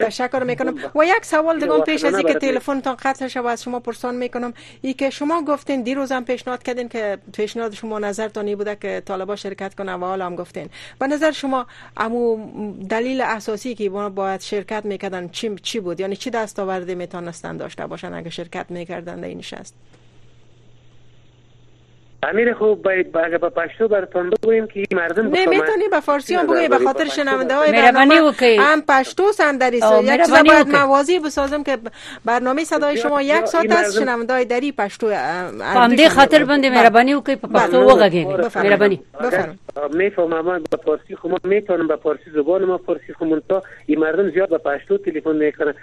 تشکر 0.00 0.42
میکنم 0.42 0.74
و 0.94 1.04
یک 1.06 1.24
سوال 1.24 1.58
دیگه 1.60 1.80
پیش 1.80 2.04
از 2.04 2.14
اینکه 2.14 2.34
تلفنتان 2.34 2.94
قطع 3.04 3.28
شود 3.28 3.46
از 3.46 3.62
شما 3.62 3.80
پرسان 3.80 4.14
میکنم 4.14 4.52
ای 4.82 4.94
که 4.94 5.10
شما 5.10 5.42
گفتین 5.42 5.82
دیروز 5.82 6.12
هم 6.12 6.24
پیشنهاد 6.24 6.62
کردین 6.62 6.88
که 6.88 7.18
پیشنهاد 7.32 7.72
شما 7.74 7.98
نظر 7.98 8.08
نظرتان 8.08 8.54
بوده 8.54 8.76
که 8.76 9.02
طالبا 9.04 9.36
شرکت 9.36 9.74
کنه 9.74 9.92
و 9.92 10.00
حالا 10.04 10.26
هم 10.26 10.36
گفتین 10.36 10.68
به 11.00 11.06
نظر 11.06 11.30
شما 11.30 11.66
امو 11.96 12.46
دلیل 12.88 13.20
اساسی 13.20 13.74
که 13.74 13.88
باید 13.90 14.40
شرکت 14.40 14.84
میکردن 14.84 15.28
چی 15.28 15.54
چی 15.56 15.80
بود 15.80 16.00
یعنی 16.00 16.16
چی 16.16 16.30
دستاوردی 16.30 16.94
میتونستن 16.94 17.56
داشته 17.56 17.86
باشن 17.86 18.14
اگه 18.14 18.30
شرکت 18.30 18.66
میکردن 18.70 19.24
این 19.24 19.38
نشست 19.38 19.74
امیر 22.22 22.52
خوب 22.54 22.82
باید 22.82 23.16
اگه 23.16 23.38
به 23.38 23.50
پشتو 23.50 23.88
برتان 23.88 24.30
بگویم 24.30 24.66
که 24.66 24.82
مردم 24.92 25.26
نه 25.28 25.46
میتونی 25.46 25.88
به 25.90 26.00
فارسی 26.00 26.34
هم 26.34 26.44
بگویی 26.44 26.68
به 26.68 26.78
خاطر 26.78 27.04
شنونده 27.04 27.54
های 27.54 27.72
برنامه 27.72 28.14
هم 28.58 28.82
پشتو 28.88 29.24
هم 29.40 29.58
در 29.58 29.74
یک 29.74 29.82
چیز 30.26 30.34
باید 30.46 30.68
موازی 30.68 31.18
بسازم 31.18 31.62
که 31.62 31.78
برنامه 32.24 32.64
صدای 32.64 32.96
شما 32.96 33.22
یک 33.22 33.44
ساعت 33.44 33.72
است 33.72 33.98
شنونده 34.04 34.32
های 34.32 34.44
دری 34.44 34.72
پشتو 34.72 35.06
فهمده 35.58 36.08
خاطر 36.08 36.44
بنده 36.44 36.70
مهربانی 36.70 37.14
وکي 37.14 37.36
په 37.36 37.48
پښتو 37.48 37.90
وغږیږي 37.90 38.56
مهرباني 38.56 39.00
بفرمایئ 39.20 39.54
میفهمم 39.92 40.40
ما 40.40 40.58
به 40.70 40.76
فارسی 40.84 41.16
خو 41.16 41.28
من 41.28 41.36
میتونم 41.44 41.88
به 41.88 41.96
فارسی 41.96 42.30
زبان 42.34 42.64
ما 42.64 42.78
فارسی 42.78 43.12
خو 43.18 43.24
من 43.24 43.42
تا 43.48 43.62
این 43.86 43.98
مردم 43.98 44.30
زیاد 44.30 44.48
به 44.48 44.58
پشتو 44.58 44.98
تلفن 44.98 45.36
میکنن 45.36 45.74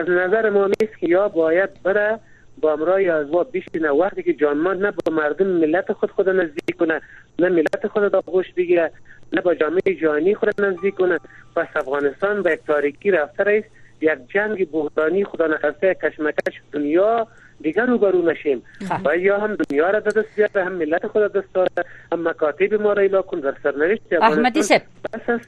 از 0.00 0.08
نظر 0.08 0.50
ما 0.50 0.66
نیست 0.66 0.98
که 0.98 1.08
یا 1.08 1.28
باید 1.28 1.70
بره 1.84 2.18
با 2.62 2.72
امرای 2.72 3.08
از 3.10 3.30
ما 3.30 3.44
بیشتینه 3.44 3.90
وقتی 3.90 4.22
که 4.22 4.32
جامعه 4.34 4.74
نه 4.74 4.90
با 4.90 5.12
مردم 5.12 5.46
ملت 5.46 5.92
خود 5.92 6.10
خود 6.10 6.28
نزدیک 6.28 6.76
کنه 6.78 7.00
نه 7.38 7.48
ملت 7.48 7.86
خود 7.88 8.02
را 8.02 8.18
آغوش 8.18 8.52
بگیره 8.56 8.92
نه 9.32 9.40
با 9.40 9.54
جامعه 9.54 9.94
جهانی 10.02 10.34
خود 10.34 10.60
نزدیک 10.62 10.94
کنه 10.94 11.18
پس 11.56 11.66
افغانستان 11.76 12.42
به 12.42 12.56
تاریکی 12.66 13.10
رفته 13.10 13.44
رئیس 13.44 13.64
یک 14.00 14.18
جنگ 14.34 14.70
بحرانی 14.70 15.24
خدا 15.24 15.46
نخسته 15.46 15.96
کشمکش 16.02 16.52
دنیا 16.72 17.26
دیگر 17.60 17.86
رو 17.86 18.30
نشیم 18.30 18.62
خب. 18.88 18.94
و 19.04 19.16
یا 19.16 19.38
هم 19.38 19.54
دنیا 19.54 19.90
را 19.90 20.00
دست 20.00 20.36
بیاره 20.36 20.64
هم 20.64 20.72
ملت 20.72 21.06
خود 21.06 21.32
دست 21.32 21.54
داره 21.54 21.68
هم 22.12 22.28
مکاتب 22.28 22.82
ما 22.82 22.92
را 22.92 23.02
ایلا 23.02 23.22
کن 23.22 23.40
در 23.40 23.54
سرنوشت 23.62 24.02
احمدی 24.12 24.62
سب 24.62 24.82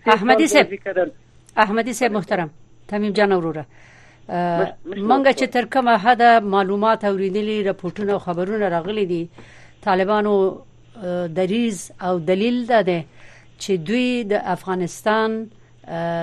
احمدی 0.06 0.46
سب 0.46 0.66
احمدی 1.56 1.92
سب 1.92 2.04
محترم 2.12 2.50
تمیم 2.88 3.12
جان 3.12 3.32
اوروره 3.32 3.66
منګه 4.30 5.32
چې 5.32 5.46
تر 5.54 5.64
کومه 5.72 5.96
حده 6.04 6.40
معلومات 6.40 7.04
اوریدلې 7.04 7.66
راپورټونه 7.68 8.12
او 8.12 8.18
خبرونه 8.18 8.68
راغلي 8.72 9.04
دي 9.06 9.28
طالبانو 9.84 10.32
دریز 11.36 11.92
او 12.02 12.18
دلیل 12.18 12.66
ده 12.68 13.04
چې 13.60 13.70
دوی 13.84 14.24
د 14.32 14.40
افغانستان 14.44 15.44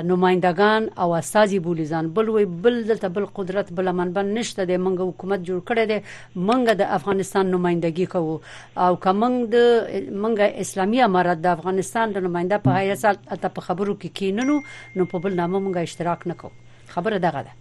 نمائندگان 0.10 0.90
او 0.98 1.14
استاذي 1.14 1.60
بولیزان 1.60 2.10
بلوي 2.18 2.46
بل 2.46 2.84
دلته 2.90 3.08
بل 3.10 3.26
قدرت 3.26 3.72
بل 3.74 3.92
منبع 3.94 4.22
نشته 4.34 4.64
د 4.66 4.74
منګ 4.86 5.02
حکومت 5.14 5.40
جوړ 5.40 5.62
کړی 5.62 5.86
دی 5.92 6.00
منګ 6.36 6.70
د 6.82 6.90
افغانستان 6.98 7.52
نمائندګي 7.52 8.08
کوو 8.08 8.42
او 8.78 8.96
کومنګ 8.96 9.46
د 9.54 10.10
منګ 10.12 10.42
اسلامي 10.66 11.02
امارات 11.02 11.38
د 11.46 11.54
افغانستان 11.54 12.12
د 12.14 12.26
نمائنده 12.30 12.58
په 12.66 12.80
حیثیت 12.82 13.34
ته 13.40 13.48
په 13.48 13.62
خبرو 13.72 13.96
کې 14.02 14.22
کیننو 14.22 14.62
نو 14.96 15.10
په 15.14 15.24
بل 15.28 15.40
نامه 15.42 15.60
منګ 15.60 15.92
اشتراک 15.92 16.28
نکوو 16.34 16.52
خبره 16.98 17.18
دغه 17.30 17.42
ده 17.50 17.61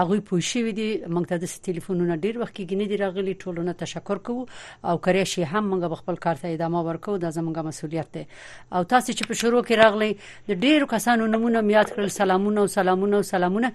هغه 0.00 0.20
پوښي 0.32 0.60
ودی 0.68 0.86
مونږ 1.14 1.24
ته 1.30 1.38
د 1.38 1.44
ټلیفونونو 1.66 2.14
ډیر 2.22 2.38
وخت 2.42 2.54
کې 2.54 2.68
غنی 2.70 2.86
دی 2.92 2.96
راغلی 3.04 3.34
ټولونه 3.44 3.74
تشکر 3.84 4.18
کوو 4.28 4.46
او 4.84 4.96
کړی 5.06 5.24
شي 5.32 5.44
هم 5.52 5.64
مونږ 5.72 6.00
خپل 6.02 6.20
کار 6.26 6.40
ته 6.44 6.54
ادامه 6.58 6.82
ورکو 6.90 7.16
دا 7.26 7.30
زمونږه 7.38 7.68
مسولیت 7.68 8.16
ده 8.18 8.26
او 8.72 8.82
تاسو 8.82 9.12
چې 9.12 9.22
په 9.28 9.34
شروع 9.42 9.62
کې 9.62 9.78
راغلی 9.84 10.12
د 10.50 10.62
ډیرو 10.66 10.86
کسانو 10.94 11.26
نمونه 11.36 11.60
میاد 11.70 11.88
کړل 11.94 12.14
سلامونه 12.20 12.60
او 12.60 12.66
سلامونه 12.78 13.07
درناویونه 13.10 13.16
او 13.16 13.22
سلامونه 13.22 13.72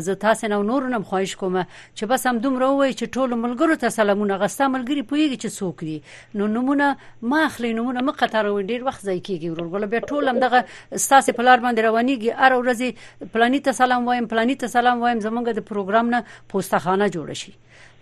زه 0.00 0.14
تاسو 0.14 0.48
نه 0.48 0.56
نور 0.62 0.88
نه 0.88 0.98
خواهش 1.02 1.36
کوم 1.36 1.62
چې 1.94 2.04
بس 2.04 2.26
هم 2.26 2.38
دومره 2.38 2.66
وای 2.66 2.92
چې 2.94 3.04
ټول 3.10 3.34
ملګرو 3.34 3.76
ته 3.80 3.88
سلامونه 3.88 4.36
غستا 4.36 4.68
ملګری 4.68 5.02
پویږي 5.10 5.38
چې 5.42 5.48
څوک 5.58 5.76
دي 5.84 6.02
نو 6.34 6.46
نمونه 6.46 6.96
ما 7.22 7.44
اخلي 7.46 7.72
نمونه 7.74 8.00
ما 8.00 8.12
قطر 8.12 8.46
و 8.46 8.60
ډیر 8.62 8.84
وخت 8.84 9.00
ځای 9.08 9.20
کیږي 9.26 9.48
ورغله 9.50 9.86
به 9.86 10.00
ټول 10.00 10.28
هم 10.28 10.38
دغه 10.38 10.64
ستاسو 10.96 11.32
پلار 11.32 11.58
باندې 11.58 11.86
روانيږي 11.88 12.30
ار 12.36 12.52
ورځي 12.62 13.30
پلاني 13.34 13.60
ته 13.60 13.72
سلام 13.72 14.06
وایم 14.06 14.26
پلاني 14.26 14.54
ته 14.62 14.66
سلام 14.66 15.00
وایم 15.02 15.20
زمونږ 15.20 15.58
د 15.58 15.62
پروګرام 15.70 16.14
نه 16.14 16.24
پوسټخانه 16.54 17.08
جوړ 17.14 17.32
شي 17.32 17.52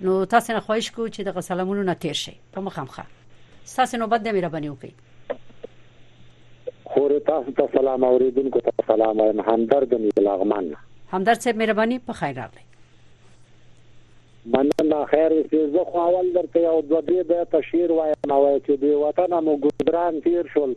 نو 0.00 0.24
تاسو 0.24 0.52
نه 0.52 0.60
خواهش 0.60 0.90
کوم 0.90 1.08
چې 1.10 1.20
دغه 1.30 1.40
سلامونه 1.40 1.82
نه 1.82 1.94
تیر 1.94 2.12
شي 2.26 2.36
په 2.52 2.60
مخامخه 2.70 3.04
تاسو 3.76 3.96
نوبت 3.96 4.20
د 4.22 4.28
مې 4.32 4.40
را 4.44 4.48
باندې 4.48 4.72
وکړئ 4.72 5.05
خور 6.96 7.12
تاسو 7.28 7.52
ته 7.56 7.68
سلام 7.72 8.04
اوریدونکو 8.04 8.60
ته 8.66 8.72
سلام 8.90 9.18
وایم 9.20 9.40
همدرد 9.46 9.94
نیل 9.94 10.20
لغمان 10.26 10.68
همدرد 11.10 11.40
صاحب 11.40 11.56
مهرباني 11.62 11.98
په 12.06 12.12
خیر 12.12 12.36
راغلی 12.40 12.64
مننه 14.54 15.00
خیر 15.10 15.34
اوسې 15.40 15.74
زه 15.74 15.84
خو 15.90 15.98
اول 16.04 16.30
درته 16.36 16.60
یو 16.62 16.78
دوه 16.86 17.00
دې 17.00 17.26
به 17.32 17.46
تشیر 17.56 17.92
وایم 17.98 18.32
او 18.38 18.40
چې 18.58 18.70
دی 18.86 18.94
وطن 19.02 19.34
مو 19.48 19.58
ګذران 19.66 20.18
تیر 20.28 20.48
شول 20.54 20.72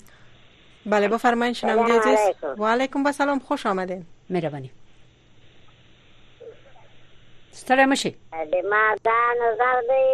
بله 0.92 1.08
بفرمایید 1.16 1.56
شنونده 1.64 2.04
عزیز 2.04 2.62
و 2.62 2.68
علیکم 2.76 3.06
السلام 3.12 3.40
خوش 3.52 3.66
آمدین 3.74 4.06
مهرباني 4.36 4.70
ستړی 7.60 7.86
مشي 7.86 8.12
ما 8.72 8.84
دا 9.08 9.20
نظر 9.44 9.76
دی 9.90 10.06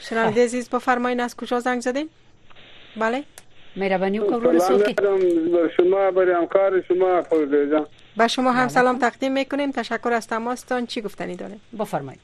شنان 0.01 0.31
خب. 0.31 0.71
با 0.71 0.77
بفرمایین 0.77 1.19
از 1.19 1.35
کجا 1.35 1.59
زنگ 1.59 1.81
زدین 1.81 2.09
بله 2.97 3.23
مهربانی 3.75 4.19
و 4.19 4.23
کورو 4.23 4.51
رسولی 4.51 4.95
شما 5.77 6.11
برای 6.11 6.31
همکار 6.33 6.81
شما 6.87 7.23
خود 7.23 7.49
به 8.17 8.27
شما 8.27 8.51
هم 8.51 8.65
بله. 8.65 8.67
سلام 8.67 8.97
تقدیم 8.99 9.31
میکنیم 9.33 9.71
تشکر 9.71 10.11
از 10.13 10.27
تماستان 10.27 10.85
چی 10.85 11.01
گفتنی 11.01 11.35
داره 11.35 11.53
بفرمایید 11.79 12.21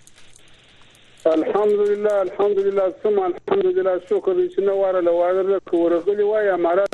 الحمدلله 1.25 2.13
الحمدلله 2.13 2.93
ثم 3.03 3.19
الحمدلله 3.19 4.01
شکر 4.09 4.47
چې 4.47 4.59
نو 4.59 4.75
واره 4.75 5.01
لواره 5.01 5.59
کورغلی 5.71 6.23
وای 6.23 6.49
امارات 6.49 6.89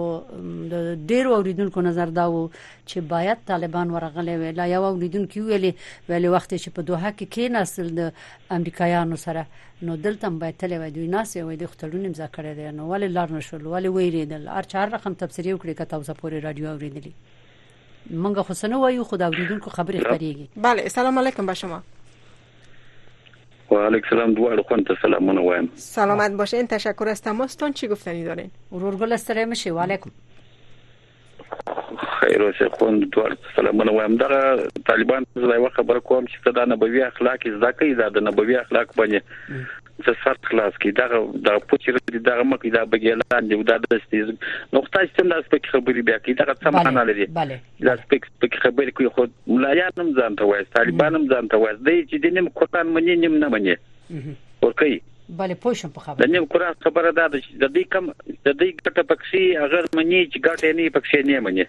د 0.72 1.06
ډیرو 1.12 1.32
اوریدونکو 1.36 1.80
نظر 1.88 2.06
دا 2.18 2.24
وو 2.30 2.42
چې 2.90 2.98
باید 3.14 3.38
طالبان 3.52 3.88
ورغلي 3.96 4.36
وي 4.42 4.52
لا 4.58 4.64
یو 4.74 4.82
اوریدونکو 4.90 5.40
ویلې 5.48 5.72
ویلې 6.08 6.28
وخت 6.36 6.50
چې 6.62 6.68
په 6.76 6.82
دوه 6.90 7.10
کې 7.16 7.26
کېناستل 7.36 7.88
د 8.00 8.12
امریکایانو 8.60 9.16
سره 9.26 9.46
نو 9.82 9.96
دلته 9.96 10.30
باید 10.30 10.60
تلې 10.62 10.72
وای 10.78 10.90
دوی 10.96 11.08
ناسې 11.16 11.36
وای 11.36 11.56
د 11.64 11.74
خپلون 11.74 12.06
امضا 12.06 12.26
کړی 12.38 12.52
دی 12.58 12.70
نو 12.80 12.90
ولې 12.92 13.10
لار 13.18 13.32
نشول 13.38 13.62
ولې 13.62 13.88
ویریدل 13.96 14.48
ار 14.60 14.74
چار 14.74 14.88
رقم 14.96 15.14
تفسیر 15.26 15.54
وکړي 15.56 15.74
کته 15.82 15.94
اوسه 15.96 16.14
پورې 16.14 16.44
رادیو 16.48 16.66
اوریدلی 16.70 17.12
مونږ 18.10 18.36
خو 18.48 18.54
سنو 18.58 18.78
وایو 18.80 19.04
خو 19.08 19.16
دا 19.22 19.26
ورېدونکو 19.32 19.70
خبرې 19.70 20.04
خبريږي 20.04 20.62
bale 20.66 20.82
السلام 20.82 21.18
علیکم 21.22 21.46
بشما 21.46 21.80
وعلیک 23.70 24.06
السلام 24.06 24.34
دوه 24.38 24.62
خوان 24.68 24.84
ته 24.90 24.96
سلامونه 25.02 25.42
وایم 25.46 25.68
سلامت 25.86 26.38
باشین 26.38 26.70
تشکر 26.74 27.08
از 27.14 27.22
تماستون 27.26 27.72
چی 27.80 27.88
گفتنی 27.88 28.24
دارین 28.24 28.50
ورورگل 28.72 29.16
سره 29.16 29.44
مشه 29.50 29.72
وعلیکم 29.80 30.14
خیر 32.20 32.44
اوسه 32.46 32.68
خوان 32.78 32.98
دوه 33.00 33.34
سلامونه 33.58 33.92
وایم 33.98 34.16
دا 34.22 34.28
طالبان 34.92 35.26
زوی 35.44 35.68
خبر 35.76 35.98
کوم 35.98 36.24
چې 36.24 36.56
دا 36.60 36.64
نبوي 36.74 37.02
اخلاق 37.08 37.46
زده 37.58 37.72
کوي 37.82 37.94
دا 38.00 38.08
د 38.16 38.26
نبوي 38.30 38.56
اخلاق 38.62 38.96
باندې 39.02 39.68
زه 40.06 40.12
سر 40.24 40.34
خلاص 40.48 40.76
کی 40.82 40.90
دا 40.98 41.06
دا 41.14 41.54
پوتې 41.70 41.94
ردی 41.96 42.18
دا 42.26 42.34
مکه 42.50 42.70
دا 42.74 42.82
بګیلان 42.90 43.48
دی 43.52 43.56
دا 43.70 43.76
د 43.84 44.00
ستیز 44.02 44.28
نقطه 44.30 45.00
چې 45.06 45.30
تاسو 45.32 45.50
په 45.54 45.72
خبري 45.72 46.04
بیا 46.10 46.18
کی 46.26 46.34
دا 46.40 46.46
څه 46.50 46.72
معنا 46.76 47.04
لري 47.08 47.26
دا 47.88 47.96
په 48.12 48.60
خبري 48.66 48.94
کوي 49.00 49.10
خو 49.16 49.24
ملایان 49.54 49.98
هم 50.02 50.12
ځان 50.20 50.36
ته 50.42 50.50
وایي 50.52 50.68
طالبان 50.76 51.18
هم 51.20 51.26
ځان 51.34 51.50
ته 51.54 51.60
وایي 51.64 51.80
دی 51.88 51.96
چې 51.96 52.22
دینم 52.26 52.50
قرآن 52.60 52.94
منی 52.98 53.18
نیم 53.24 53.36
نه 53.44 53.50
منی 53.56 53.74
ورکی 53.74 54.94
بلې 55.40 55.62
پوه 55.64 55.80
شم 55.82 55.96
په 55.98 56.06
خبره 56.06 56.24
د 56.28 56.32
نیم 56.36 56.48
قرآن 56.54 56.78
خبره 56.86 57.14
ده 57.20 57.26
د 57.34 57.42
دې 57.42 57.90
کم 57.96 58.06
د 58.14 58.46
دې 58.46 58.72
ګټه 58.78 59.08
پکسي 59.12 59.44
اگر 59.66 59.90
منی 60.02 60.24
چې 60.24 60.46
ګټه 60.48 60.80
نه 60.80 60.96
پکسي 61.00 61.26
نه 61.32 61.44
منی 61.48 61.66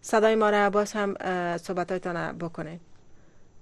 صدای 0.00 0.34
ما 0.34 0.50
را 0.50 0.70
باز 0.70 0.92
هم 0.92 1.14
صحبتایتان 1.56 2.38
بکنین 2.38 2.80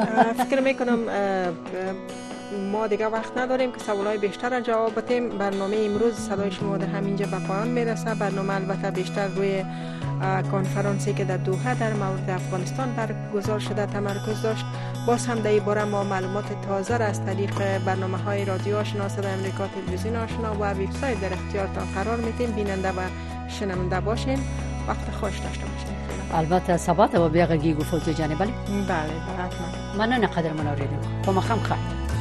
فکر 0.03 0.61
مې 0.67 0.77
کوم 0.83 2.32
ما 2.73 2.87
دیگه 2.87 3.07
وقت 3.09 3.39
نداریم 3.39 3.73
که 3.73 3.93
های 3.93 4.19
بیشتر 4.19 4.51
را 4.51 4.61
جواب 4.61 4.95
بدیم 4.95 5.29
برنامه 5.29 5.77
امروز 5.77 6.15
صدای 6.19 6.51
شما 6.51 6.79
در 6.79 6.87
همینجا 6.87 7.27
به 7.27 7.39
پایان 7.49 7.69
میرسه 7.69 8.15
برنامه 8.15 8.55
البته 8.55 8.91
بیشتر 8.91 9.27
روی 9.29 9.65
کنفرانسی 10.53 11.15
که 11.15 11.25
در 11.25 11.37
دوحه 11.37 11.75
در 11.75 11.93
مورد 11.93 12.31
افغانستان 12.31 12.95
برگزار 12.97 13.59
شده 13.59 13.87
تمرکز 13.87 14.43
داشت 14.43 14.65
باز 15.07 15.27
هم 15.27 15.39
در 15.41 15.85
ما 15.85 16.05
معلومات 16.05 16.45
تازه 16.69 16.97
را 16.97 17.05
از 17.07 17.27
طریق 17.27 17.79
برنامه 17.85 18.19
های 18.19 18.45
رادیو 18.45 18.77
آشنا 18.77 19.09
صدای 19.09 19.33
امریکا 19.33 19.67
تلویزیون 19.67 20.17
آشنا 20.17 20.55
و 20.55 20.59
وبسایت 20.65 21.21
در 21.21 21.33
اختیارتان 21.33 21.85
قرار 21.95 22.17
میدیم 22.17 22.51
بیننده 22.51 22.89
و 22.91 23.01
شنونده 23.49 24.01
باشین 24.01 24.39
وقت 24.89 25.11
خوش 25.21 25.39
داشته 25.39 25.65
باشین 25.65 25.93
البته 26.35 26.77
ثبات 26.77 27.15
و 27.15 27.29
بیا 27.29 27.57
گیگو 27.57 27.83
فوتو 27.85 28.13
جانه 28.13 28.35
بله 28.35 28.51
بله 28.89 29.03
حتما 29.39 29.67
منو 29.99 30.23
نقدر 30.23 30.53
مناریم 30.53 30.89
خو 31.25 31.33
خم 31.41 32.12